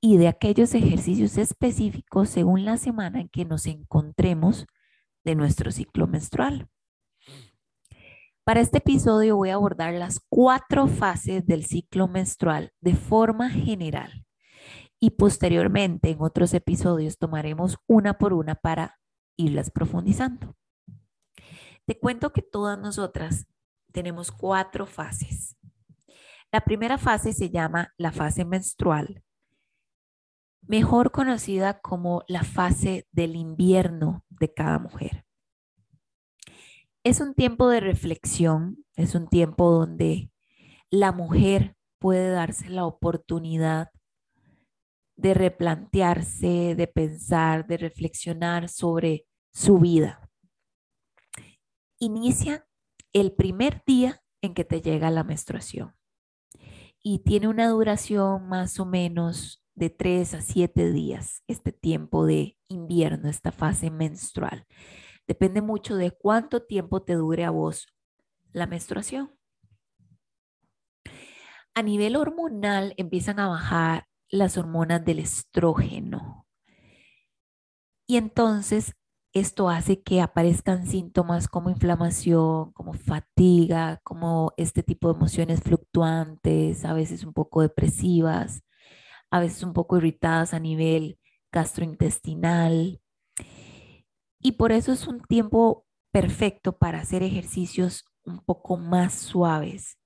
y 0.01 0.17
de 0.17 0.29
aquellos 0.29 0.75
ejercicios 0.75 1.37
específicos 1.37 2.31
según 2.31 2.65
la 2.65 2.79
semana 2.79 3.21
en 3.21 3.29
que 3.29 3.45
nos 3.45 3.67
encontremos 3.67 4.67
de 5.25 5.35
nuestro 5.35 5.71
ciclo 5.71 6.07
menstrual. 6.07 6.69
Para 8.45 8.61
este 8.61 8.79
episodio 8.79 9.37
voy 9.37 9.51
a 9.51 9.55
abordar 9.55 9.95
las 9.95 10.19
cuatro 10.29 10.89
fases 10.89 11.47
del 11.47 11.65
ciclo 11.65 12.09
menstrual 12.09 12.73
de 12.81 12.97
forma 12.97 13.49
general 13.51 14.27
y 14.99 15.11
posteriormente 15.11 16.11
en 16.11 16.21
otros 16.21 16.53
episodios 16.53 17.19
tomaremos 17.19 17.79
una 17.87 18.19
por 18.19 18.33
una 18.33 18.57
para 18.57 18.99
irlas 19.37 19.71
profundizando. 19.71 20.57
Te 21.87 22.01
cuento 22.01 22.33
que 22.33 22.43
todas 22.43 22.77
nosotras 22.81 23.47
tenemos 23.93 24.33
cuatro 24.33 24.87
fases. 24.87 25.57
La 26.51 26.63
primera 26.63 26.99
fase 26.99 27.33
se 27.33 27.49
llama 27.49 27.95
la 27.97 28.11
fase 28.11 28.45
menstrual, 28.45 29.23
mejor 30.63 31.13
conocida 31.13 31.79
como 31.79 32.25
la 32.27 32.43
fase 32.43 33.07
del 33.13 33.37
invierno 33.37 34.25
de 34.31 34.53
cada 34.53 34.81
mujer. 34.81 35.25
Es 37.05 37.21
un 37.21 37.35
tiempo 37.35 37.69
de 37.69 37.81
reflexión, 37.81 38.85
es 38.95 39.17
un 39.17 39.27
tiempo 39.27 39.71
donde 39.73 40.31
la 40.89 41.11
mujer 41.11 41.75
puede 41.99 42.31
darse 42.31 42.69
la 42.69 42.85
oportunidad 42.87 43.91
de 45.17 45.35
replantearse, 45.35 46.77
de 46.77 46.87
pensar, 46.87 47.67
de 47.67 47.77
reflexionar 47.77 48.69
sobre 48.69 49.27
su 49.53 49.81
vida. 49.81 50.31
Inicia 51.99 52.67
el 53.13 53.33
primer 53.33 53.83
día 53.85 54.23
en 54.41 54.55
que 54.55 54.65
te 54.65 54.81
llega 54.81 55.11
la 55.11 55.25
menstruación 55.25 55.95
y 57.03 57.21
tiene 57.21 57.49
una 57.49 57.69
duración 57.69 58.49
más 58.49 58.79
o 58.79 58.87
menos 58.87 59.65
de 59.75 59.91
3 59.91 60.35
a 60.35 60.41
7 60.41 60.93
días, 60.93 61.43
este 61.49 61.73
tiempo 61.73 62.27
de 62.27 62.57
invierno, 62.69 63.29
esta 63.29 63.51
fase 63.51 63.91
menstrual. 63.91 64.67
Depende 65.27 65.63
mucho 65.63 65.97
de 65.97 66.11
cuánto 66.11 66.63
tiempo 66.63 67.03
te 67.03 67.15
dure 67.15 67.45
a 67.45 67.51
vos 67.51 67.87
la 68.53 68.67
menstruación. 68.67 69.35
A 71.75 71.83
nivel 71.83 72.17
hormonal 72.17 72.95
empiezan 72.97 73.41
a 73.41 73.49
bajar 73.49 74.09
las 74.29 74.59
hormonas 74.59 75.05
del 75.05 75.21
estrógeno. 75.21 76.47
Y 78.07 78.17
entonces 78.17 78.95
esto 79.33 79.71
hace 79.71 80.03
que 80.03 80.21
aparezcan 80.21 80.87
síntomas 80.87 81.49
como 81.49 81.71
inflamación, 81.71 82.73
como 82.73 82.93
fatiga, 82.93 84.01
como 84.05 84.53
este 84.59 84.83
tipo 84.83 85.09
de 85.09 85.15
emociones 85.17 85.63
fluctuantes, 85.63 86.85
a 86.85 86.93
veces 86.93 87.25
un 87.25 87.33
poco 87.33 87.63
depresivas, 87.63 88.63
a 89.31 89.41
veces 89.41 89.63
un 89.63 89.73
poco 89.73 89.97
irritadas 89.97 90.53
a 90.53 90.61
nivel 90.61 91.19
gastrointestinal. 91.51 93.01
Y 94.43 94.53
por 94.53 94.73
eso 94.73 94.93
es 94.93 95.07
un 95.07 95.21
tiempo 95.21 95.87
perfecto 96.11 96.77
para 96.77 97.01
hacer 97.01 97.23
ejercicios 97.23 98.05
un 98.25 98.41
poco 98.41 98.77
más 98.77 99.15
suaves, 99.15 99.99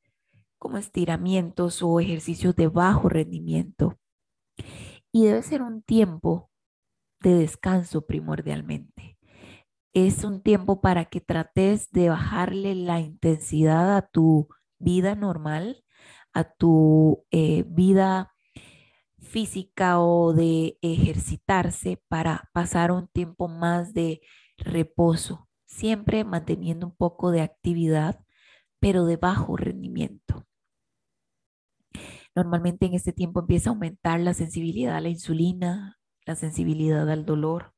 como 0.58 0.76
estiramientos 0.76 1.82
o 1.82 1.98
ejercicios 2.00 2.54
de 2.54 2.68
bajo 2.68 3.08
rendimiento. 3.08 3.98
Y 5.10 5.24
debe 5.24 5.42
ser 5.42 5.62
un 5.62 5.82
tiempo 5.82 6.50
de 7.20 7.34
descanso 7.34 8.06
primordialmente. 8.06 9.18
Es 9.94 10.22
un 10.22 10.42
tiempo 10.42 10.82
para 10.82 11.06
que 11.06 11.22
trates 11.22 11.90
de 11.90 12.10
bajarle 12.10 12.74
la 12.74 13.00
intensidad 13.00 13.96
a 13.96 14.06
tu 14.06 14.48
vida 14.78 15.14
normal, 15.14 15.82
a 16.34 16.44
tu 16.44 17.24
eh, 17.30 17.64
vida 17.66 18.35
física 19.36 20.00
o 20.00 20.32
de 20.32 20.78
ejercitarse 20.80 22.02
para 22.08 22.48
pasar 22.54 22.90
un 22.90 23.06
tiempo 23.06 23.48
más 23.48 23.92
de 23.92 24.22
reposo, 24.56 25.50
siempre 25.66 26.24
manteniendo 26.24 26.86
un 26.86 26.96
poco 26.96 27.30
de 27.30 27.42
actividad, 27.42 28.18
pero 28.80 29.04
de 29.04 29.18
bajo 29.18 29.58
rendimiento. 29.58 30.46
Normalmente 32.34 32.86
en 32.86 32.94
este 32.94 33.12
tiempo 33.12 33.40
empieza 33.40 33.68
a 33.68 33.74
aumentar 33.74 34.20
la 34.20 34.32
sensibilidad 34.32 34.96
a 34.96 35.02
la 35.02 35.10
insulina, 35.10 35.98
la 36.24 36.34
sensibilidad 36.34 37.10
al 37.10 37.26
dolor. 37.26 37.74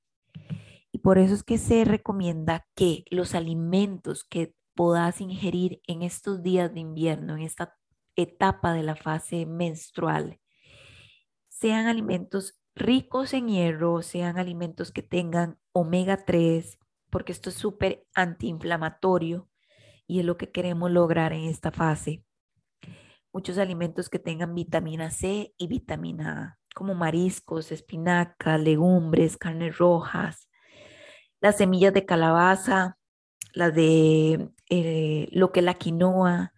Y 0.92 0.98
por 0.98 1.18
eso 1.18 1.34
es 1.34 1.42
que 1.42 1.58
se 1.58 1.84
recomienda 1.84 2.68
que 2.76 3.02
los 3.10 3.34
alimentos 3.34 4.22
que 4.22 4.54
puedas 4.76 5.20
ingerir 5.20 5.80
en 5.88 6.02
estos 6.02 6.40
días 6.40 6.72
de 6.72 6.78
invierno, 6.78 7.34
en 7.34 7.42
esta 7.42 7.74
etapa 8.14 8.72
de 8.74 8.84
la 8.84 8.94
fase 8.94 9.44
menstrual, 9.44 10.38
sean 11.60 11.86
alimentos 11.86 12.60
ricos 12.74 13.34
en 13.34 13.48
hierro, 13.48 14.02
sean 14.02 14.38
alimentos 14.38 14.92
que 14.92 15.02
tengan 15.02 15.58
omega 15.72 16.24
3, 16.24 16.78
porque 17.10 17.32
esto 17.32 17.50
es 17.50 17.56
súper 17.56 18.06
antiinflamatorio 18.14 19.48
y 20.06 20.20
es 20.20 20.24
lo 20.24 20.36
que 20.36 20.52
queremos 20.52 20.90
lograr 20.90 21.32
en 21.32 21.44
esta 21.44 21.72
fase. 21.72 22.24
Muchos 23.32 23.58
alimentos 23.58 24.08
que 24.08 24.20
tengan 24.20 24.54
vitamina 24.54 25.10
C 25.10 25.52
y 25.58 25.66
vitamina 25.66 26.42
A, 26.42 26.58
como 26.74 26.94
mariscos, 26.94 27.72
espinacas, 27.72 28.60
legumbres, 28.60 29.36
carnes 29.36 29.78
rojas, 29.78 30.48
las 31.40 31.56
semillas 31.56 31.92
de 31.92 32.06
calabaza, 32.06 32.98
las 33.52 33.74
de 33.74 34.50
eh, 34.70 35.28
lo 35.32 35.50
que 35.50 35.60
es 35.60 35.64
la 35.64 35.74
quinoa, 35.74 36.52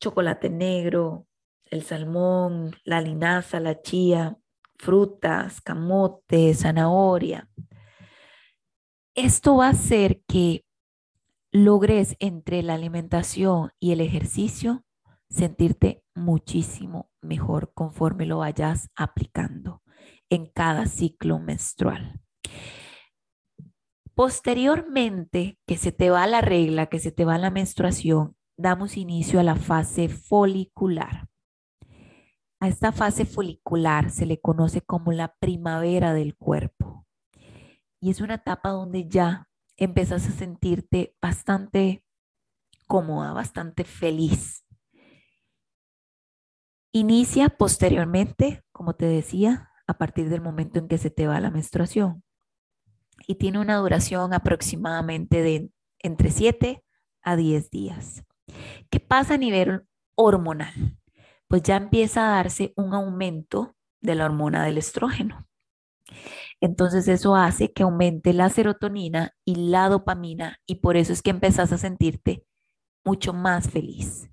chocolate 0.00 0.50
negro, 0.50 1.28
el 1.72 1.82
salmón, 1.82 2.76
la 2.84 3.00
linaza, 3.00 3.58
la 3.58 3.80
chía, 3.80 4.36
frutas, 4.76 5.62
camote, 5.62 6.52
zanahoria. 6.54 7.48
Esto 9.14 9.56
va 9.56 9.68
a 9.68 9.70
hacer 9.70 10.22
que 10.28 10.66
logres 11.50 12.14
entre 12.18 12.62
la 12.62 12.74
alimentación 12.74 13.70
y 13.80 13.92
el 13.92 14.02
ejercicio 14.02 14.84
sentirte 15.30 16.02
muchísimo 16.14 17.10
mejor 17.22 17.72
conforme 17.72 18.26
lo 18.26 18.38
vayas 18.38 18.90
aplicando 18.94 19.82
en 20.28 20.46
cada 20.46 20.84
ciclo 20.84 21.38
menstrual. 21.38 22.20
Posteriormente, 24.14 25.58
que 25.66 25.78
se 25.78 25.90
te 25.90 26.10
va 26.10 26.26
la 26.26 26.42
regla, 26.42 26.86
que 26.86 26.98
se 26.98 27.12
te 27.12 27.24
va 27.24 27.38
la 27.38 27.50
menstruación, 27.50 28.36
damos 28.58 28.98
inicio 28.98 29.40
a 29.40 29.42
la 29.42 29.56
fase 29.56 30.10
folicular. 30.10 31.31
A 32.62 32.68
esta 32.68 32.92
fase 32.92 33.24
folicular 33.24 34.12
se 34.12 34.24
le 34.24 34.40
conoce 34.40 34.82
como 34.82 35.10
la 35.10 35.34
primavera 35.34 36.14
del 36.14 36.36
cuerpo. 36.36 37.08
Y 37.98 38.08
es 38.08 38.20
una 38.20 38.34
etapa 38.34 38.68
donde 38.68 39.08
ya 39.08 39.48
empezás 39.76 40.28
a 40.28 40.30
sentirte 40.30 41.16
bastante 41.20 42.04
cómoda, 42.86 43.32
bastante 43.32 43.82
feliz. 43.82 44.64
Inicia 46.92 47.48
posteriormente, 47.48 48.62
como 48.70 48.94
te 48.94 49.06
decía, 49.06 49.72
a 49.88 49.98
partir 49.98 50.28
del 50.28 50.40
momento 50.40 50.78
en 50.78 50.86
que 50.86 50.98
se 50.98 51.10
te 51.10 51.26
va 51.26 51.40
la 51.40 51.50
menstruación. 51.50 52.22
Y 53.26 53.34
tiene 53.34 53.58
una 53.58 53.78
duración 53.78 54.34
aproximadamente 54.34 55.42
de 55.42 55.72
entre 55.98 56.30
7 56.30 56.84
a 57.22 57.34
10 57.34 57.70
días. 57.72 58.22
¿Qué 58.88 59.00
pasa 59.00 59.34
a 59.34 59.38
nivel 59.38 59.88
hormonal? 60.14 61.01
Pues 61.52 61.64
ya 61.64 61.76
empieza 61.76 62.26
a 62.26 62.36
darse 62.36 62.72
un 62.76 62.94
aumento 62.94 63.76
de 64.00 64.14
la 64.14 64.24
hormona 64.24 64.64
del 64.64 64.78
estrógeno. 64.78 65.46
Entonces 66.62 67.08
eso 67.08 67.36
hace 67.36 67.74
que 67.74 67.82
aumente 67.82 68.32
la 68.32 68.48
serotonina 68.48 69.34
y 69.44 69.56
la 69.56 69.90
dopamina 69.90 70.56
y 70.64 70.76
por 70.76 70.96
eso 70.96 71.12
es 71.12 71.20
que 71.20 71.28
empezás 71.28 71.70
a 71.70 71.76
sentirte 71.76 72.46
mucho 73.04 73.34
más 73.34 73.68
feliz. 73.68 74.30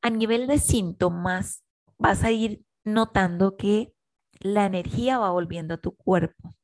A 0.00 0.10
nivel 0.10 0.46
de 0.46 0.60
síntomas, 0.60 1.64
vas 1.98 2.22
a 2.22 2.30
ir 2.30 2.62
notando 2.84 3.56
que 3.56 3.92
la 4.38 4.64
energía 4.64 5.18
va 5.18 5.32
volviendo 5.32 5.74
a 5.74 5.78
tu 5.78 5.96
cuerpo. 5.96 6.54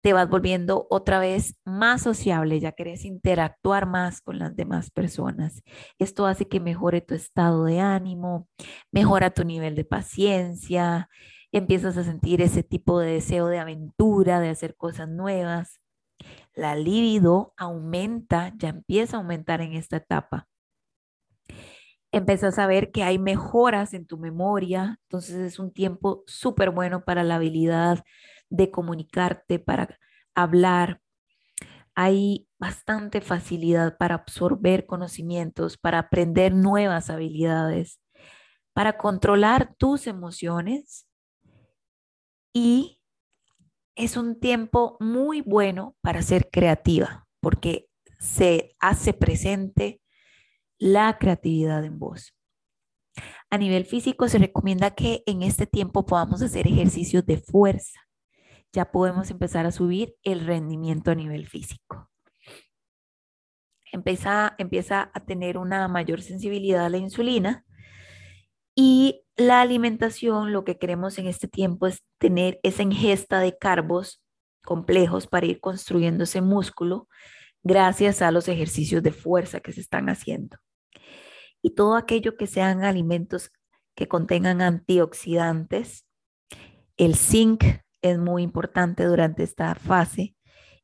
Te 0.00 0.12
vas 0.12 0.28
volviendo 0.28 0.86
otra 0.90 1.18
vez 1.18 1.58
más 1.64 2.02
sociable, 2.02 2.60
ya 2.60 2.72
querés 2.72 3.04
interactuar 3.04 3.86
más 3.86 4.20
con 4.20 4.38
las 4.38 4.54
demás 4.56 4.90
personas. 4.90 5.62
Esto 5.98 6.26
hace 6.26 6.46
que 6.48 6.60
mejore 6.60 7.00
tu 7.00 7.14
estado 7.14 7.64
de 7.64 7.80
ánimo, 7.80 8.48
mejora 8.92 9.30
tu 9.30 9.44
nivel 9.44 9.74
de 9.74 9.84
paciencia, 9.84 11.08
empiezas 11.52 11.96
a 11.96 12.04
sentir 12.04 12.42
ese 12.42 12.62
tipo 12.62 13.00
de 13.00 13.14
deseo 13.14 13.48
de 13.48 13.58
aventura, 13.58 14.40
de 14.40 14.50
hacer 14.50 14.76
cosas 14.76 15.08
nuevas. 15.08 15.80
La 16.54 16.76
libido 16.76 17.54
aumenta, 17.56 18.52
ya 18.56 18.70
empieza 18.70 19.16
a 19.16 19.20
aumentar 19.20 19.60
en 19.62 19.74
esta 19.74 19.98
etapa 19.98 20.48
empiezas 22.12 22.58
a 22.58 22.66
ver 22.66 22.90
que 22.90 23.02
hay 23.02 23.18
mejoras 23.18 23.94
en 23.94 24.06
tu 24.06 24.18
memoria, 24.18 24.98
entonces 25.04 25.36
es 25.36 25.58
un 25.58 25.72
tiempo 25.72 26.24
súper 26.26 26.70
bueno 26.70 27.04
para 27.04 27.22
la 27.24 27.36
habilidad 27.36 28.04
de 28.50 28.70
comunicarte, 28.70 29.58
para 29.58 29.98
hablar. 30.34 31.00
Hay 31.94 32.48
bastante 32.58 33.20
facilidad 33.20 33.96
para 33.98 34.14
absorber 34.16 34.86
conocimientos, 34.86 35.76
para 35.78 35.98
aprender 35.98 36.54
nuevas 36.54 37.10
habilidades, 37.10 38.00
para 38.72 38.96
controlar 38.96 39.74
tus 39.76 40.06
emociones 40.06 41.08
y 42.52 43.00
es 43.96 44.16
un 44.16 44.38
tiempo 44.38 44.96
muy 45.00 45.40
bueno 45.40 45.96
para 46.00 46.22
ser 46.22 46.48
creativa 46.50 47.26
porque 47.40 47.88
se 48.18 48.76
hace 48.78 49.12
presente 49.12 50.00
la 50.78 51.18
creatividad 51.18 51.84
en 51.84 51.98
voz. 51.98 52.34
A 53.50 53.58
nivel 53.58 53.84
físico 53.84 54.28
se 54.28 54.38
recomienda 54.38 54.94
que 54.94 55.22
en 55.26 55.42
este 55.42 55.66
tiempo 55.66 56.06
podamos 56.06 56.42
hacer 56.42 56.66
ejercicios 56.66 57.26
de 57.26 57.38
fuerza. 57.38 58.07
Ya 58.72 58.90
podemos 58.90 59.30
empezar 59.30 59.66
a 59.66 59.72
subir 59.72 60.14
el 60.22 60.46
rendimiento 60.46 61.10
a 61.10 61.14
nivel 61.14 61.46
físico. 61.46 62.10
Empieza, 63.92 64.54
empieza 64.58 65.10
a 65.14 65.24
tener 65.24 65.56
una 65.56 65.88
mayor 65.88 66.20
sensibilidad 66.20 66.84
a 66.84 66.90
la 66.90 66.98
insulina 66.98 67.64
y 68.74 69.24
la 69.36 69.60
alimentación, 69.60 70.52
lo 70.52 70.64
que 70.64 70.78
queremos 70.78 71.18
en 71.18 71.26
este 71.26 71.48
tiempo 71.48 71.86
es 71.86 72.04
tener 72.18 72.60
esa 72.62 72.82
ingesta 72.82 73.40
de 73.40 73.56
carbos 73.56 74.22
complejos 74.64 75.26
para 75.26 75.46
ir 75.46 75.60
construyendo 75.60 76.24
ese 76.24 76.42
músculo 76.42 77.08
gracias 77.62 78.20
a 78.22 78.30
los 78.30 78.48
ejercicios 78.48 79.02
de 79.02 79.12
fuerza 79.12 79.60
que 79.60 79.72
se 79.72 79.80
están 79.80 80.08
haciendo 80.08 80.58
y 81.62 81.70
todo 81.70 81.96
aquello 81.96 82.36
que 82.36 82.46
sean 82.46 82.84
alimentos 82.84 83.50
que 83.94 84.08
contengan 84.08 84.62
antioxidantes. 84.62 86.06
El 86.96 87.14
zinc 87.16 87.64
es 88.02 88.18
muy 88.18 88.42
importante 88.42 89.04
durante 89.04 89.42
esta 89.42 89.74
fase 89.74 90.34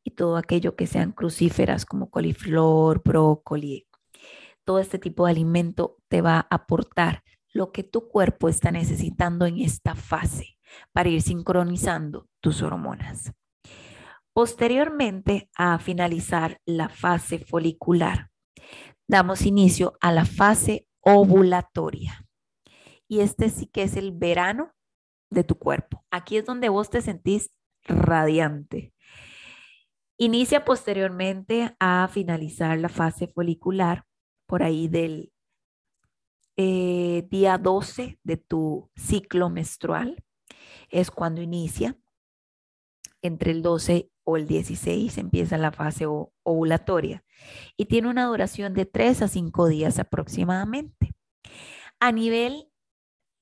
y 0.02 0.12
todo 0.12 0.36
aquello 0.36 0.76
que 0.76 0.86
sean 0.86 1.12
crucíferas 1.12 1.86
como 1.86 2.10
coliflor, 2.10 3.02
brócoli. 3.02 3.86
Todo 4.64 4.78
este 4.78 4.98
tipo 4.98 5.24
de 5.24 5.32
alimento 5.32 5.96
te 6.08 6.20
va 6.20 6.36
a 6.36 6.46
aportar 6.50 7.22
lo 7.52 7.72
que 7.72 7.84
tu 7.84 8.08
cuerpo 8.08 8.48
está 8.48 8.70
necesitando 8.70 9.46
en 9.46 9.60
esta 9.60 9.94
fase 9.94 10.58
para 10.92 11.08
ir 11.08 11.22
sincronizando 11.22 12.28
tus 12.40 12.62
hormonas. 12.62 13.32
Posteriormente 14.32 15.48
a 15.54 15.78
finalizar 15.78 16.60
la 16.66 16.88
fase 16.88 17.38
folicular, 17.38 18.30
damos 19.06 19.46
inicio 19.46 19.96
a 20.00 20.10
la 20.10 20.24
fase 20.24 20.88
ovulatoria. 21.00 22.26
Y 23.06 23.20
este 23.20 23.50
sí 23.50 23.66
que 23.66 23.84
es 23.84 23.96
el 23.96 24.10
verano 24.12 24.73
de 25.34 25.44
tu 25.44 25.56
cuerpo. 25.56 26.04
Aquí 26.10 26.36
es 26.36 26.44
donde 26.44 26.68
vos 26.68 26.90
te 26.90 27.02
sentís 27.02 27.50
radiante. 27.84 28.94
Inicia 30.16 30.64
posteriormente 30.64 31.76
a 31.80 32.08
finalizar 32.10 32.78
la 32.78 32.88
fase 32.88 33.26
folicular 33.26 34.04
por 34.46 34.62
ahí 34.62 34.88
del 34.88 35.32
eh, 36.56 37.26
día 37.30 37.58
12 37.58 38.20
de 38.22 38.36
tu 38.36 38.90
ciclo 38.94 39.50
menstrual. 39.50 40.24
Es 40.88 41.10
cuando 41.10 41.42
inicia. 41.42 41.98
Entre 43.22 43.50
el 43.50 43.62
12 43.62 44.10
o 44.24 44.36
el 44.36 44.46
16 44.46 45.18
empieza 45.18 45.58
la 45.58 45.72
fase 45.72 46.06
ovulatoria 46.06 47.24
y 47.76 47.86
tiene 47.86 48.08
una 48.08 48.26
duración 48.26 48.74
de 48.74 48.86
3 48.86 49.22
a 49.22 49.28
5 49.28 49.68
días 49.68 49.98
aproximadamente. 49.98 51.14
A 52.00 52.12
nivel 52.12 52.70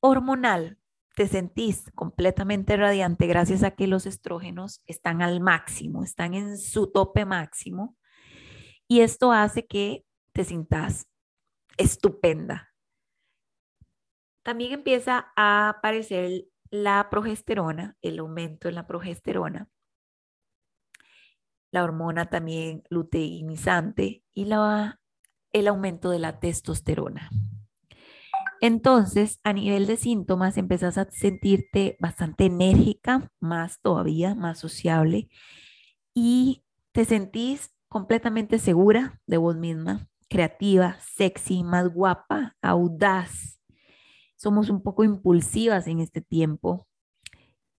hormonal, 0.00 0.78
te 1.14 1.26
sentís 1.28 1.90
completamente 1.94 2.76
radiante 2.76 3.26
gracias 3.26 3.62
a 3.62 3.72
que 3.72 3.86
los 3.86 4.06
estrógenos 4.06 4.82
están 4.86 5.22
al 5.22 5.40
máximo, 5.40 6.04
están 6.04 6.34
en 6.34 6.58
su 6.58 6.90
tope 6.90 7.24
máximo 7.24 7.96
y 8.88 9.00
esto 9.00 9.32
hace 9.32 9.66
que 9.66 10.04
te 10.32 10.44
sientas 10.44 11.08
estupenda. 11.76 12.72
También 14.42 14.72
empieza 14.72 15.32
a 15.36 15.68
aparecer 15.68 16.46
la 16.70 17.08
progesterona, 17.10 17.96
el 18.00 18.18
aumento 18.18 18.68
en 18.68 18.74
la 18.74 18.86
progesterona 18.86 19.68
la 21.72 21.82
hormona 21.82 22.26
también 22.26 22.84
luteinizante 22.90 24.22
y 24.34 24.44
la, 24.44 25.00
el 25.52 25.66
aumento 25.66 26.10
de 26.10 26.18
la 26.20 26.38
testosterona. 26.38 27.30
Entonces, 28.62 29.40
a 29.42 29.52
nivel 29.52 29.88
de 29.88 29.96
síntomas, 29.96 30.56
empezás 30.56 30.96
a 30.96 31.10
sentirte 31.10 31.96
bastante 31.98 32.44
enérgica, 32.44 33.28
más 33.40 33.80
todavía, 33.80 34.36
más 34.36 34.60
sociable, 34.60 35.28
y 36.14 36.62
te 36.92 37.04
sentís 37.04 37.74
completamente 37.88 38.60
segura 38.60 39.20
de 39.26 39.38
vos 39.38 39.56
misma, 39.56 40.08
creativa, 40.28 40.96
sexy, 41.00 41.64
más 41.64 41.92
guapa, 41.92 42.56
audaz. 42.62 43.58
Somos 44.36 44.70
un 44.70 44.80
poco 44.80 45.02
impulsivas 45.02 45.88
en 45.88 45.98
este 45.98 46.20
tiempo 46.20 46.86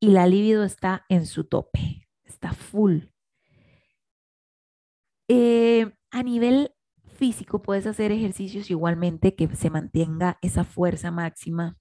y 0.01 0.09
la 0.09 0.27
libido 0.27 0.65
está 0.65 1.07
en 1.09 1.27
su 1.27 1.45
tope, 1.45 2.09
está 2.25 2.55
full. 2.55 3.03
Eh, 5.29 5.95
a 6.11 6.23
nivel 6.25 6.75
físico 7.23 7.63
puedes 7.63 7.87
hacer 7.87 8.11
ejercicios 8.11 8.69
igualmente 8.69 9.37
que 9.37 9.47
se 9.55 9.71
mantenga 9.71 10.39
esa 10.43 10.65
fuerza 10.65 11.13
máxima 11.13 11.79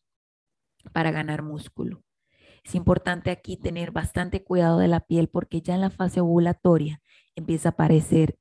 para 0.93 1.09
ganar 1.09 1.41
músculo. 1.41 2.03
Es 2.63 2.75
importante 2.75 3.31
aquí 3.31 3.57
tener 3.57 3.89
bastante 3.89 4.43
cuidado 4.43 4.77
de 4.77 4.87
la 4.87 4.99
piel 4.99 5.29
porque 5.29 5.63
ya 5.63 5.73
en 5.73 5.81
la 5.81 5.89
fase 5.89 6.21
ovulatoria 6.21 7.01
empieza 7.35 7.69
a 7.69 7.71
aparecer 7.71 8.37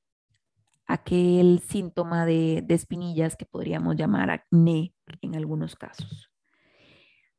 aquel 0.85 1.63
síntoma 1.67 2.27
de, 2.27 2.61
de 2.63 2.75
espinillas 2.75 3.35
que 3.35 3.47
podríamos 3.47 3.95
llamar 3.95 4.29
acné 4.29 4.93
en 5.23 5.35
algunos 5.35 5.75
casos. 5.75 6.29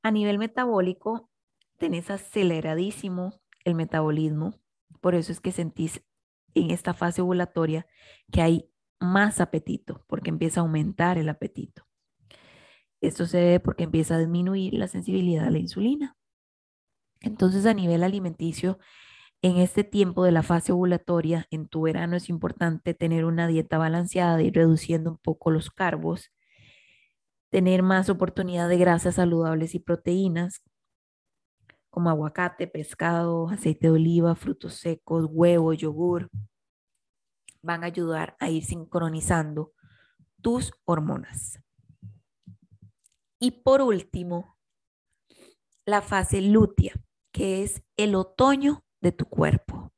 A 0.02 0.10
nivel 0.10 0.38
metabólico, 0.38 1.30
tenés 1.78 2.10
aceleradísimo 2.10 3.40
el 3.62 3.76
metabolismo, 3.76 4.58
por 5.00 5.14
eso 5.14 5.30
es 5.30 5.38
que 5.38 5.52
sentís 5.52 6.02
en 6.54 6.72
esta 6.72 6.94
fase 6.94 7.22
ovulatoria 7.22 7.86
que 8.32 8.42
hay 8.42 8.71
más 9.02 9.40
apetito, 9.40 10.04
porque 10.06 10.30
empieza 10.30 10.60
a 10.60 10.62
aumentar 10.62 11.18
el 11.18 11.28
apetito. 11.28 11.84
Esto 13.00 13.26
se 13.26 13.38
debe 13.38 13.60
porque 13.60 13.84
empieza 13.84 14.14
a 14.14 14.18
disminuir 14.18 14.74
la 14.74 14.88
sensibilidad 14.88 15.46
a 15.46 15.50
la 15.50 15.58
insulina. 15.58 16.16
Entonces, 17.20 17.66
a 17.66 17.74
nivel 17.74 18.02
alimenticio, 18.04 18.78
en 19.42 19.56
este 19.56 19.82
tiempo 19.84 20.24
de 20.24 20.32
la 20.32 20.42
fase 20.42 20.72
ovulatoria, 20.72 21.46
en 21.50 21.66
tu 21.66 21.82
verano 21.82 22.16
es 22.16 22.28
importante 22.28 22.94
tener 22.94 23.24
una 23.24 23.48
dieta 23.48 23.76
balanceada 23.76 24.40
y 24.42 24.50
reduciendo 24.50 25.10
un 25.10 25.18
poco 25.18 25.50
los 25.50 25.70
carbos, 25.70 26.30
tener 27.50 27.82
más 27.82 28.08
oportunidad 28.08 28.68
de 28.68 28.78
grasas 28.78 29.16
saludables 29.16 29.74
y 29.74 29.80
proteínas, 29.80 30.62
como 31.90 32.08
aguacate, 32.08 32.68
pescado, 32.68 33.48
aceite 33.48 33.88
de 33.88 33.92
oliva, 33.92 34.34
frutos 34.34 34.74
secos, 34.74 35.26
huevo, 35.28 35.72
yogur, 35.74 36.30
van 37.62 37.84
a 37.84 37.86
ayudar 37.86 38.36
a 38.40 38.50
ir 38.50 38.64
sincronizando 38.64 39.72
tus 40.40 40.72
hormonas. 40.84 41.60
Y 43.38 43.62
por 43.62 43.80
último, 43.80 44.58
la 45.84 46.02
fase 46.02 46.40
lútea, 46.42 46.94
que 47.32 47.62
es 47.62 47.82
el 47.96 48.14
otoño 48.14 48.84
de 49.00 49.12
tu 49.12 49.26
cuerpo. 49.26 49.92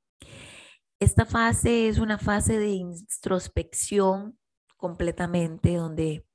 Esta 1.00 1.26
fase 1.26 1.88
es 1.88 1.98
una 1.98 2.18
fase 2.18 2.58
de 2.58 2.70
introspección 2.70 4.38
completamente 4.76 5.74
donde 5.74 6.26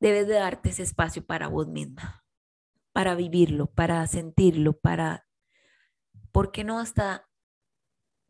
debes 0.00 0.26
de 0.28 0.34
darte 0.34 0.70
ese 0.70 0.82
espacio 0.82 1.26
para 1.26 1.48
vos 1.48 1.66
misma 1.66 2.26
para 2.96 3.14
vivirlo, 3.14 3.66
para 3.66 4.06
sentirlo, 4.06 4.72
para, 4.72 5.26
¿por 6.32 6.50
qué 6.50 6.64
no 6.64 6.78
hasta 6.78 7.28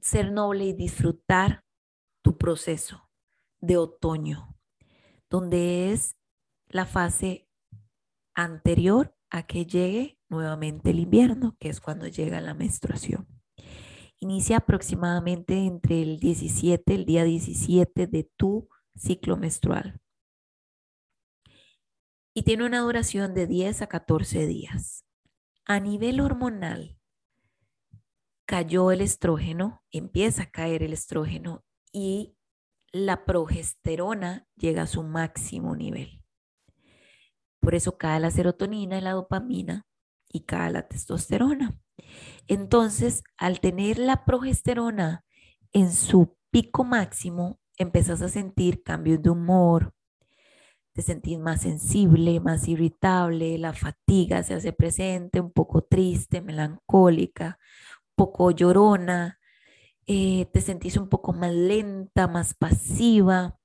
ser 0.07 0.31
noble 0.31 0.67
y 0.67 0.73
disfrutar 0.73 1.65
tu 2.23 2.39
proceso 2.39 3.11
de 3.61 3.77
otoño, 3.77 4.57
donde 5.29 5.93
es 5.93 6.17
la 6.69 6.87
fase 6.87 7.49
anterior 8.33 9.17
a 9.31 9.49
que 9.49 9.67
llegue 9.67 10.21
nuevamente 10.29 10.91
el 10.91 11.01
invierno, 11.01 11.57
que 11.59 11.71
es 11.71 11.81
cuando 11.81 12.07
llega 12.07 12.41
la 12.41 12.55
menstruación. 12.55 13.27
Inicia 14.21 14.59
aproximadamente 14.59 15.59
entre 15.59 16.03
el 16.03 16.21
17, 16.21 16.95
el 16.95 17.05
día 17.05 17.25
17 17.25 18.07
de 18.07 18.31
tu 18.37 18.69
ciclo 18.95 19.37
menstrual. 19.37 20.01
Y 22.33 22.45
tiene 22.45 22.65
una 22.65 22.79
duración 22.79 23.35
de 23.35 23.49
10 23.49 23.83
a 23.83 23.87
14 23.89 24.47
días. 24.47 25.05
A 25.65 25.81
nivel 25.81 26.21
hormonal, 26.21 26.97
cayó 28.47 28.93
el 28.93 29.01
estrógeno, 29.01 29.83
empieza 29.91 30.45
a 30.45 30.51
caer 30.51 30.83
el 30.83 30.93
estrógeno 30.93 31.65
y 31.93 32.37
la 32.93 33.25
progesterona 33.25 34.47
llega 34.57 34.83
a 34.83 34.87
su 34.87 35.03
máximo 35.03 35.75
nivel. 35.75 36.23
Por 37.61 37.75
eso 37.75 37.99
cae 37.99 38.21
la 38.21 38.31
serotonina 38.31 38.99
y 38.99 39.01
la 39.01 39.13
dopamina 39.13 39.87
y 40.33 40.45
cae 40.45 40.71
la 40.71 40.87
testosterona. 40.87 41.79
Entonces, 42.47 43.25
al 43.37 43.61
tener 43.61 43.99
la 43.99 44.25
progesterona 44.25 45.25
en 45.73 45.93
su 45.93 46.37
pico 46.51 46.85
máximo, 46.85 47.59
empezás 47.77 48.23
a 48.23 48.29
sentir 48.29 48.83
cambios 48.83 49.21
de 49.21 49.31
humor, 49.31 49.93
te 50.97 51.03
sentís 51.03 51.39
más 51.39 51.61
sensible, 51.61 52.41
más 52.41 52.69
irritable, 52.69 53.59
la 53.59 53.75
fatiga 53.75 54.43
se 54.43 54.55
hace 54.55 54.73
presente, 54.73 55.41
un 55.41 55.53
poco 55.53 55.83
triste, 55.83 56.41
melancólica, 56.41 57.59
poco 58.17 58.51
llorona, 58.51 59.39
eh, 60.07 60.47
te 60.53 60.61
sentís 60.61 60.97
un 60.97 61.09
poco 61.09 61.33
más 61.33 61.53
lenta, 61.53 62.29
más 62.29 62.55
pasiva. 62.55 63.59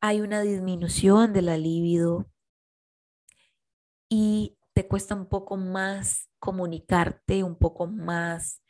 Hay 0.00 0.20
una 0.20 0.42
disminución 0.42 1.32
de 1.32 1.42
la 1.42 1.56
libido 1.56 2.30
y 4.10 4.58
te 4.74 4.86
cuesta 4.86 5.14
un 5.14 5.26
poco 5.26 5.56
más 5.56 6.30
comunicarte, 6.38 7.42
un 7.42 7.56
poco 7.56 7.86
más 7.86 8.62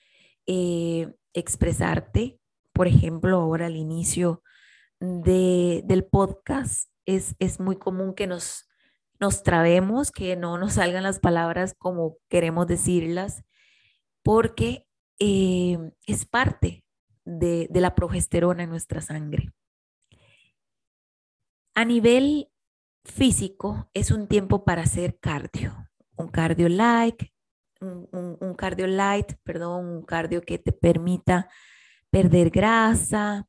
eh, 0.47 1.15
expresarte. 1.35 2.41
Por 2.73 2.89
ejemplo, 2.89 3.37
ahora 3.39 3.67
al 3.67 3.77
inicio 3.77 4.43
del 5.01 6.07
podcast 6.11 6.91
es, 7.07 7.37
es 7.39 7.61
muy 7.61 7.77
común 7.77 8.15
que 8.15 8.27
nos, 8.27 8.68
nos 9.21 9.43
trabemos, 9.43 10.11
que 10.11 10.37
no 10.37 10.59
nos 10.59 10.75
salgan 10.75 11.03
las 11.03 11.19
palabras 11.19 11.75
como 11.79 12.17
queremos 12.29 12.67
decirlas, 12.67 13.45
porque 14.23 14.87
eh, 15.19 15.79
es 16.07 16.27
parte 16.27 16.85
de, 17.25 17.69
de 17.71 17.81
la 17.81 17.95
progesterona 17.95 18.65
en 18.65 18.71
nuestra 18.71 19.01
sangre. 19.01 19.53
A 21.75 21.85
nivel 21.85 22.51
físico, 23.05 23.89
es 23.95 24.11
un 24.11 24.29
tiempo 24.29 24.65
para 24.65 24.83
hacer 24.83 25.19
cardio, 25.19 25.89
un 26.17 26.29
cardio 26.29 26.69
light, 26.69 27.23
un, 27.81 28.55
cardio 28.57 28.87
light, 28.87 29.35
perdón, 29.45 29.87
un 29.87 30.03
cardio 30.03 30.43
que 30.43 30.59
te 30.59 30.73
permita 30.73 31.49
perder 32.11 32.51
grasa. 32.51 33.47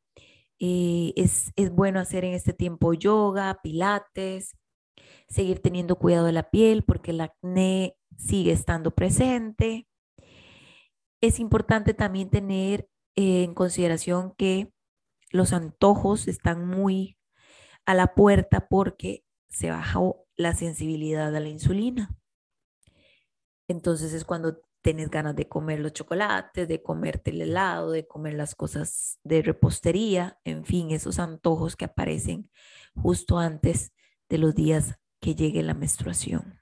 Eh, 0.59 1.13
es, 1.15 1.51
es 1.55 1.71
bueno 1.71 1.99
hacer 1.99 2.25
en 2.25 2.33
este 2.33 2.53
tiempo 2.53 2.93
yoga, 2.93 3.59
pilates, 3.63 4.55
seguir 5.29 5.61
teniendo 5.61 5.97
cuidado 5.97 6.25
de 6.25 6.31
la 6.33 6.49
piel 6.49 6.83
porque 6.83 7.11
el 7.11 7.21
acné 7.21 7.95
sigue 8.17 8.51
estando 8.51 8.91
presente. 8.91 9.87
Es 11.21 11.39
importante 11.39 11.93
también 11.93 12.29
tener 12.29 12.89
eh, 13.15 13.43
en 13.43 13.53
consideración 13.53 14.33
que 14.37 14.71
los 15.31 15.53
antojos 15.53 16.27
están 16.27 16.65
muy 16.65 17.17
a 17.85 17.93
la 17.93 18.13
puerta 18.13 18.67
porque 18.67 19.23
se 19.49 19.69
bajó 19.69 20.25
la 20.35 20.53
sensibilidad 20.55 21.35
a 21.35 21.39
la 21.39 21.49
insulina. 21.49 22.15
Entonces 23.67 24.13
es 24.13 24.25
cuando 24.25 24.59
tienes 24.81 25.09
ganas 25.11 25.35
de 25.35 25.47
comer 25.47 25.79
los 25.79 25.93
chocolates, 25.93 26.67
de 26.67 26.81
comerte 26.81 27.31
el 27.31 27.41
helado, 27.41 27.91
de 27.91 28.07
comer 28.07 28.33
las 28.33 28.55
cosas 28.55 29.19
de 29.23 29.41
repostería, 29.41 30.39
en 30.43 30.65
fin, 30.65 30.91
esos 30.91 31.19
antojos 31.19 31.75
que 31.75 31.85
aparecen 31.85 32.49
justo 32.95 33.37
antes 33.37 33.91
de 34.29 34.37
los 34.37 34.55
días 34.55 34.97
que 35.19 35.35
llegue 35.35 35.63
la 35.63 35.73
menstruación. 35.73 36.61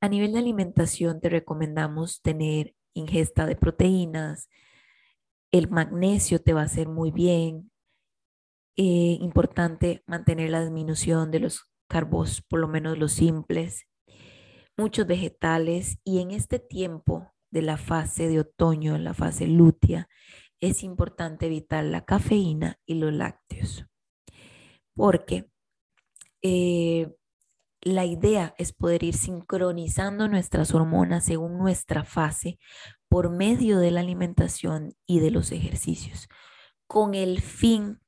A 0.00 0.08
nivel 0.08 0.32
de 0.32 0.38
alimentación 0.38 1.20
te 1.20 1.28
recomendamos 1.28 2.22
tener 2.22 2.74
ingesta 2.94 3.46
de 3.46 3.56
proteínas, 3.56 4.48
el 5.52 5.68
magnesio 5.68 6.40
te 6.40 6.52
va 6.52 6.62
a 6.62 6.64
hacer 6.64 6.88
muy 6.88 7.10
bien, 7.10 7.70
eh, 8.76 9.18
importante 9.20 10.02
mantener 10.06 10.50
la 10.50 10.62
disminución 10.62 11.30
de 11.30 11.40
los 11.40 11.70
carbos, 11.88 12.42
por 12.42 12.60
lo 12.60 12.68
menos 12.68 12.98
los 12.98 13.12
simples, 13.12 13.86
muchos 14.76 15.06
vegetales. 15.06 15.98
Y 16.04 16.20
en 16.20 16.30
este 16.30 16.58
tiempo 16.58 17.30
de 17.50 17.62
la 17.62 17.76
fase 17.76 18.28
de 18.28 18.40
otoño, 18.40 18.94
en 18.94 19.04
la 19.04 19.12
fase 19.12 19.46
lútea, 19.46 20.08
es 20.60 20.82
importante 20.82 21.46
evitar 21.46 21.84
la 21.84 22.04
cafeína 22.04 22.78
y 22.86 22.94
los 22.94 23.12
lácteos, 23.12 23.86
porque 24.94 25.49
eh, 26.42 27.12
la 27.82 28.04
idea 28.04 28.54
es 28.58 28.72
poder 28.72 29.02
ir 29.02 29.14
sincronizando 29.14 30.28
nuestras 30.28 30.74
hormonas 30.74 31.24
según 31.24 31.56
nuestra 31.56 32.04
fase 32.04 32.58
por 33.08 33.30
medio 33.30 33.78
de 33.78 33.90
la 33.90 34.00
alimentación 34.00 34.94
y 35.06 35.20
de 35.20 35.30
los 35.30 35.50
ejercicios, 35.50 36.28
con 36.86 37.14
el 37.14 37.40
fin 37.40 38.00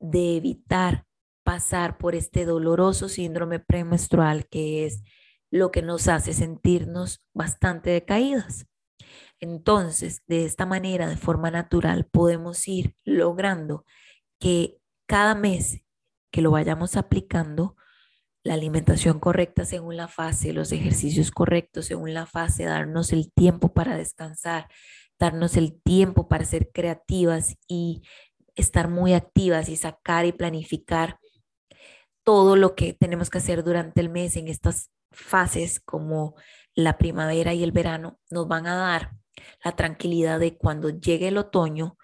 de 0.00 0.36
evitar 0.36 1.04
pasar 1.44 1.98
por 1.98 2.14
este 2.14 2.44
doloroso 2.44 3.08
síndrome 3.08 3.60
premenstrual 3.60 4.46
que 4.48 4.86
es 4.86 5.02
lo 5.50 5.70
que 5.70 5.82
nos 5.82 6.08
hace 6.08 6.32
sentirnos 6.32 7.22
bastante 7.32 7.90
decaídas. 7.90 8.66
Entonces, 9.40 10.22
de 10.26 10.44
esta 10.44 10.66
manera, 10.66 11.08
de 11.08 11.16
forma 11.16 11.50
natural, 11.50 12.06
podemos 12.10 12.66
ir 12.66 12.94
logrando 13.04 13.84
que 14.38 14.78
cada 15.06 15.34
mes 15.34 15.82
que 16.30 16.42
lo 16.42 16.50
vayamos 16.50 16.96
aplicando, 16.96 17.76
la 18.44 18.54
alimentación 18.54 19.20
correcta 19.20 19.64
según 19.64 19.96
la 19.96 20.08
fase, 20.08 20.52
los 20.52 20.72
ejercicios 20.72 21.30
correctos 21.30 21.86
según 21.86 22.14
la 22.14 22.26
fase, 22.26 22.64
darnos 22.64 23.12
el 23.12 23.32
tiempo 23.32 23.72
para 23.72 23.96
descansar, 23.96 24.68
darnos 25.18 25.56
el 25.56 25.80
tiempo 25.82 26.28
para 26.28 26.44
ser 26.44 26.70
creativas 26.72 27.56
y 27.66 28.02
estar 28.54 28.88
muy 28.88 29.12
activas 29.12 29.68
y 29.68 29.76
sacar 29.76 30.24
y 30.24 30.32
planificar 30.32 31.18
todo 32.24 32.56
lo 32.56 32.74
que 32.74 32.92
tenemos 32.92 33.30
que 33.30 33.38
hacer 33.38 33.64
durante 33.64 34.00
el 34.00 34.08
mes 34.08 34.36
en 34.36 34.48
estas 34.48 34.90
fases 35.10 35.80
como 35.80 36.34
la 36.74 36.98
primavera 36.98 37.54
y 37.54 37.62
el 37.62 37.72
verano 37.72 38.18
nos 38.30 38.46
van 38.48 38.66
a 38.66 38.76
dar 38.76 39.12
la 39.64 39.72
tranquilidad 39.76 40.38
de 40.38 40.56
cuando 40.56 40.90
llegue 40.90 41.28
el 41.28 41.38
otoño 41.38 41.96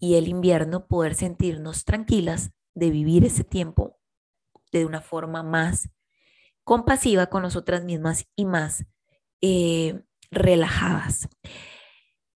y 0.00 0.14
el 0.14 0.28
invierno 0.28 0.86
poder 0.86 1.14
sentirnos 1.14 1.84
tranquilas 1.84 2.50
de 2.78 2.90
vivir 2.90 3.24
ese 3.24 3.44
tiempo 3.44 3.98
de 4.72 4.86
una 4.86 5.00
forma 5.00 5.42
más 5.42 5.90
compasiva 6.64 7.26
con 7.26 7.42
nosotras 7.42 7.84
mismas 7.84 8.26
y 8.36 8.44
más 8.44 8.84
eh, 9.40 10.02
relajadas. 10.30 11.28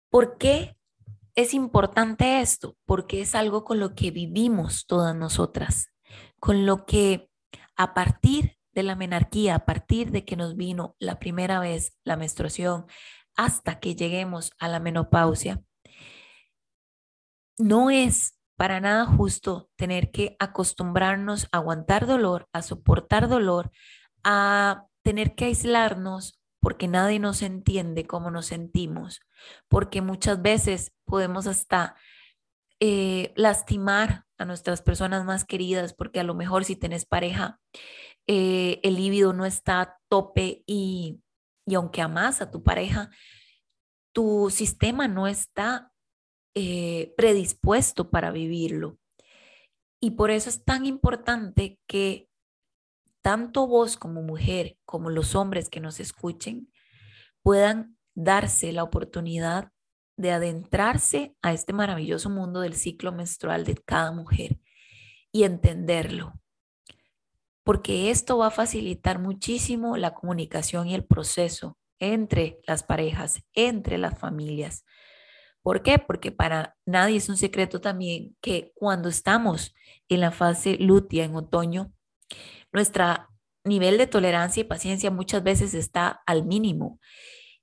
¿Por 0.10 0.38
qué 0.38 0.78
es 1.36 1.54
importante 1.54 2.42
esto? 2.42 2.78
Porque 2.86 3.22
es 3.22 3.36
algo 3.36 3.64
con 3.64 3.80
lo 3.80 3.96
que 3.96 4.12
vivimos 4.12 4.86
todas 4.86 5.16
nosotras, 5.16 5.88
con 6.40 6.66
lo 6.66 6.86
que 6.86 7.30
a 7.76 7.94
partir 7.94 8.58
de 8.74 8.84
la 8.84 8.96
menarquía, 8.96 9.56
a 9.56 9.66
partir 9.66 10.12
de 10.12 10.26
que 10.26 10.36
nos 10.36 10.56
vino 10.56 10.96
la 11.00 11.20
primera 11.20 11.60
vez 11.60 11.98
la 12.04 12.16
menstruación, 12.16 12.86
hasta 13.36 13.80
que 13.80 13.96
lleguemos 13.96 14.52
a 14.60 14.68
la 14.68 14.80
menopausia, 14.80 15.64
no 17.58 17.90
es 17.90 18.39
para 18.60 18.82
nada 18.82 19.06
justo 19.06 19.70
tener 19.78 20.12
que 20.12 20.36
acostumbrarnos 20.38 21.48
a 21.54 21.60
aguantar 21.60 22.06
dolor, 22.06 22.50
a 22.52 22.62
soportar 22.62 23.30
dolor, 23.30 23.72
a 24.26 24.84
tener 25.02 25.34
que 25.34 25.46
aislarnos 25.46 26.42
porque 26.60 26.90
nadie 26.90 27.20
nos 27.20 27.42
entiende 27.42 28.06
cómo 28.06 28.32
nos 28.32 28.48
sentimos, 28.48 29.22
porque 29.70 30.02
muchas 30.02 30.42
veces 30.42 30.92
podemos 31.06 31.48
hasta 31.48 31.96
eh, 32.82 33.32
lastimar 33.38 34.26
a 34.38 34.44
nuestras 34.44 34.82
personas 34.82 35.24
más 35.24 35.46
queridas, 35.46 35.94
porque 35.94 36.20
a 36.20 36.26
lo 36.26 36.34
mejor 36.34 36.66
si 36.66 36.76
tenés 36.76 37.06
pareja, 37.06 37.62
eh, 38.28 38.82
el 38.84 38.98
líbido 38.98 39.32
no 39.32 39.46
está 39.46 39.80
a 39.80 39.98
tope 40.10 40.64
y, 40.68 41.22
y 41.66 41.76
aunque 41.76 42.02
amas 42.02 42.42
a 42.42 42.52
tu 42.52 42.62
pareja, 42.62 43.10
tu 44.12 44.50
sistema 44.50 45.08
no 45.08 45.28
está 45.28 45.89
eh, 46.62 47.14
predispuesto 47.16 48.10
para 48.10 48.32
vivirlo. 48.32 48.98
Y 50.02 50.12
por 50.12 50.30
eso 50.30 50.50
es 50.50 50.66
tan 50.66 50.86
importante 50.86 51.80
que 51.88 52.28
tanto 53.22 53.66
vos 53.68 53.96
como 53.96 54.22
mujer, 54.22 54.78
como 54.86 55.10
los 55.10 55.36
hombres 55.36 55.70
que 55.70 55.80
nos 55.80 56.00
escuchen, 56.02 56.70
puedan 57.44 57.98
darse 58.14 58.74
la 58.74 58.84
oportunidad 58.84 59.72
de 60.18 60.32
adentrarse 60.32 61.34
a 61.42 61.54
este 61.54 61.72
maravilloso 61.72 62.30
mundo 62.30 62.60
del 62.60 62.76
ciclo 62.76 63.14
menstrual 63.14 63.64
de 63.64 63.76
cada 63.76 64.12
mujer 64.12 64.60
y 65.32 65.44
entenderlo. 65.44 66.34
porque 67.64 68.10
esto 68.10 68.40
va 68.40 68.48
a 68.48 68.52
facilitar 68.52 69.20
muchísimo 69.20 69.96
la 69.96 70.16
comunicación 70.16 70.88
y 70.88 70.96
el 70.96 71.06
proceso 71.06 71.78
entre 72.00 72.60
las 72.66 72.82
parejas, 72.84 73.44
entre 73.54 74.00
las 74.00 74.18
familias. 74.18 74.86
¿Por 75.62 75.84
qué? 75.84 76.00
Porque 76.00 76.32
para 76.32 76.76
nadie 76.86 77.18
es 77.18 77.30
un 77.30 77.38
secreto 77.38 77.82
también 77.82 78.36
que 78.42 78.72
cuando 78.76 79.10
estamos 79.10 79.74
en 80.08 80.22
la 80.22 80.32
fase 80.32 80.78
lútea 80.80 81.26
en 81.26 81.36
otoño, 81.36 81.92
nuestro 82.72 83.28
nivel 83.64 83.98
de 83.98 84.08
tolerancia 84.08 84.62
y 84.62 84.66
paciencia 84.66 85.12
muchas 85.12 85.44
veces 85.44 85.74
está 85.74 86.22
al 86.26 86.46
mínimo. 86.46 87.00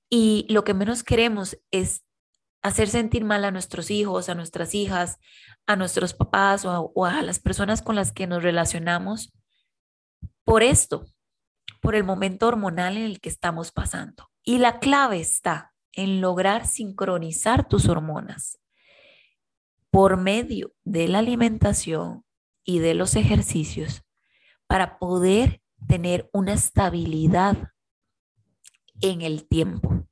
Y 0.09 0.47
lo 0.49 0.65
que 0.65 0.75
menos 0.75 1.03
queremos 1.03 1.59
es 1.71 2.05
hacer 2.63 2.89
sentir 2.89 3.25
mal 3.25 3.45
a 3.45 3.51
nuestros 3.51 3.91
hijos, 3.91 4.29
a 4.29 4.35
nuestras 4.35 4.75
hijas, 4.75 5.19
a 5.67 5.77
nuestros 5.77 6.15
papás 6.15 6.65
o 6.65 6.71
a, 6.71 6.81
o 6.81 7.07
a 7.07 7.23
las 7.23 7.39
personas 7.39 7.83
con 7.83 7.97
las 7.97 8.13
que 8.13 8.27
nos 8.27 8.43
relacionamos 8.43 9.33
por 10.45 10.63
esto, 10.63 11.07
por 11.81 11.95
el 11.95 12.05
momento 12.05 12.47
hormonal 12.47 12.97
en 12.97 13.05
el 13.05 13.21
que 13.21 13.29
estamos 13.29 13.73
pasando. 13.73 14.31
Y 14.45 14.59
la 14.59 14.79
clave 14.79 15.21
está 15.21 15.75
en 15.97 16.21
lograr 16.21 16.67
sincronizar 16.67 17.67
tus 17.67 17.89
hormonas 17.89 18.59
por 19.91 20.17
medio 20.19 20.75
de 20.85 21.09
la 21.09 21.19
alimentación 21.19 22.25
y 22.65 22.81
de 22.81 22.95
los 22.95 23.17
ejercicios 23.17 24.05
para 24.67 24.99
poder 24.99 25.63
tener 25.89 26.29
una 26.33 26.53
estabilidad 26.53 27.73
en 29.01 29.23
el 29.23 29.49
tiempo 29.49 30.07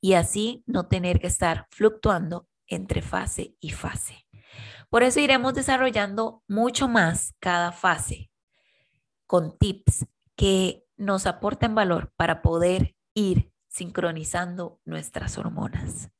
y 0.00 0.14
así 0.14 0.64
no 0.66 0.88
tener 0.88 1.20
que 1.20 1.28
estar 1.28 1.68
fluctuando 1.70 2.48
entre 2.66 3.02
fase 3.02 3.56
y 3.60 3.70
fase. 3.70 4.26
Por 4.90 5.02
eso 5.02 5.20
iremos 5.20 5.54
desarrollando 5.54 6.42
mucho 6.48 6.88
más 6.88 7.34
cada 7.38 7.70
fase 7.72 8.30
con 9.26 9.56
tips 9.56 10.06
que 10.34 10.84
nos 10.96 11.26
aporten 11.26 11.74
valor 11.74 12.12
para 12.16 12.42
poder 12.42 12.96
ir 13.14 13.51
sincronizando 13.72 14.80
nuestras 14.84 15.38
hormonas. 15.38 16.10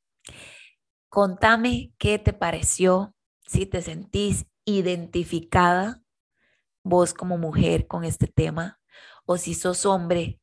Contame 1.07 1.93
qué 1.97 2.19
te 2.19 2.33
pareció, 2.33 3.15
si 3.45 3.65
te 3.65 3.81
sentís 3.81 4.47
identificada 4.65 6.01
vos 6.83 7.13
como 7.13 7.37
mujer 7.37 7.87
con 7.87 8.03
este 8.03 8.27
tema 8.27 8.79
o 9.25 9.37
si 9.37 9.53
sos 9.53 9.85
hombre, 9.85 10.39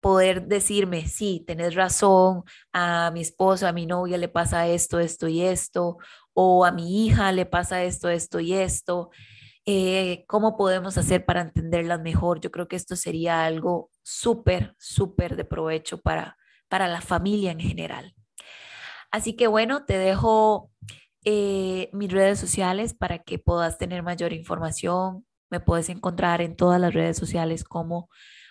poder 0.00 0.48
decirme, 0.48 1.06
sí, 1.06 1.44
tenés 1.46 1.76
razón, 1.76 2.42
a 2.72 3.12
mi 3.12 3.20
esposa, 3.20 3.68
a 3.68 3.72
mi 3.72 3.86
novia 3.86 4.18
le 4.18 4.28
pasa 4.28 4.66
esto, 4.66 4.98
esto 4.98 5.28
y 5.28 5.42
esto, 5.42 5.98
o 6.34 6.64
a 6.64 6.72
mi 6.72 7.06
hija 7.06 7.30
le 7.30 7.46
pasa 7.46 7.84
esto, 7.84 8.08
esto 8.08 8.40
y 8.40 8.54
esto. 8.54 9.10
Eh, 9.64 10.24
¿Cómo 10.26 10.56
podemos 10.56 10.98
hacer 10.98 11.24
para 11.24 11.42
entenderlas 11.42 12.00
mejor? 12.00 12.40
Yo 12.40 12.50
creo 12.50 12.66
que 12.66 12.74
esto 12.74 12.96
sería 12.96 13.44
algo 13.44 13.91
súper, 14.02 14.74
súper 14.78 15.36
de 15.36 15.44
provecho 15.44 16.00
para, 16.00 16.36
para 16.68 16.88
la 16.88 17.00
familia 17.00 17.52
en 17.52 17.60
general. 17.60 18.14
Así 19.10 19.34
que 19.34 19.46
bueno, 19.46 19.84
te 19.84 19.98
dejo 19.98 20.70
eh, 21.24 21.90
mis 21.92 22.10
redes 22.10 22.38
sociales 22.38 22.94
para 22.94 23.18
que 23.20 23.38
puedas 23.38 23.78
tener 23.78 24.02
mayor 24.02 24.32
información. 24.32 25.26
Me 25.50 25.60
puedes 25.60 25.88
encontrar 25.88 26.40
en 26.40 26.56
todas 26.56 26.80
las 26.80 26.94
redes 26.94 27.16
sociales 27.16 27.64
como 27.64 28.08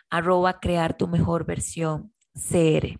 arroba 0.09 0.59
crear 0.59 0.95
tu 0.95 1.07
mejor 1.07 1.45
versión 1.45 2.13
CR. 2.33 2.99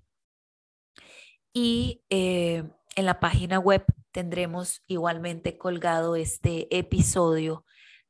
Y 1.54 2.04
eh, 2.10 2.64
en 2.96 3.06
la 3.06 3.20
página 3.20 3.60
web 3.60 3.86
tendremos 4.12 4.84
igualmente 4.88 5.58
colgado 5.58 6.16
este 6.16 6.76
episodio 6.76 7.66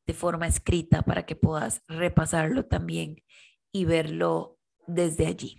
de 0.07 0.13
forma 0.13 0.47
escrita 0.47 1.03
para 1.03 1.25
que 1.25 1.35
puedas 1.35 1.83
repasarlo 1.87 2.65
también 2.65 3.17
y 3.71 3.85
verlo 3.85 4.59
desde 4.87 5.27
allí. 5.27 5.57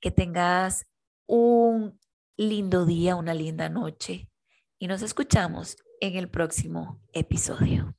Que 0.00 0.10
tengas 0.10 0.86
un 1.26 1.98
lindo 2.36 2.86
día, 2.86 3.16
una 3.16 3.34
linda 3.34 3.68
noche 3.68 4.28
y 4.78 4.88
nos 4.88 5.02
escuchamos 5.02 5.76
en 6.00 6.16
el 6.16 6.28
próximo 6.28 7.00
episodio. 7.12 7.94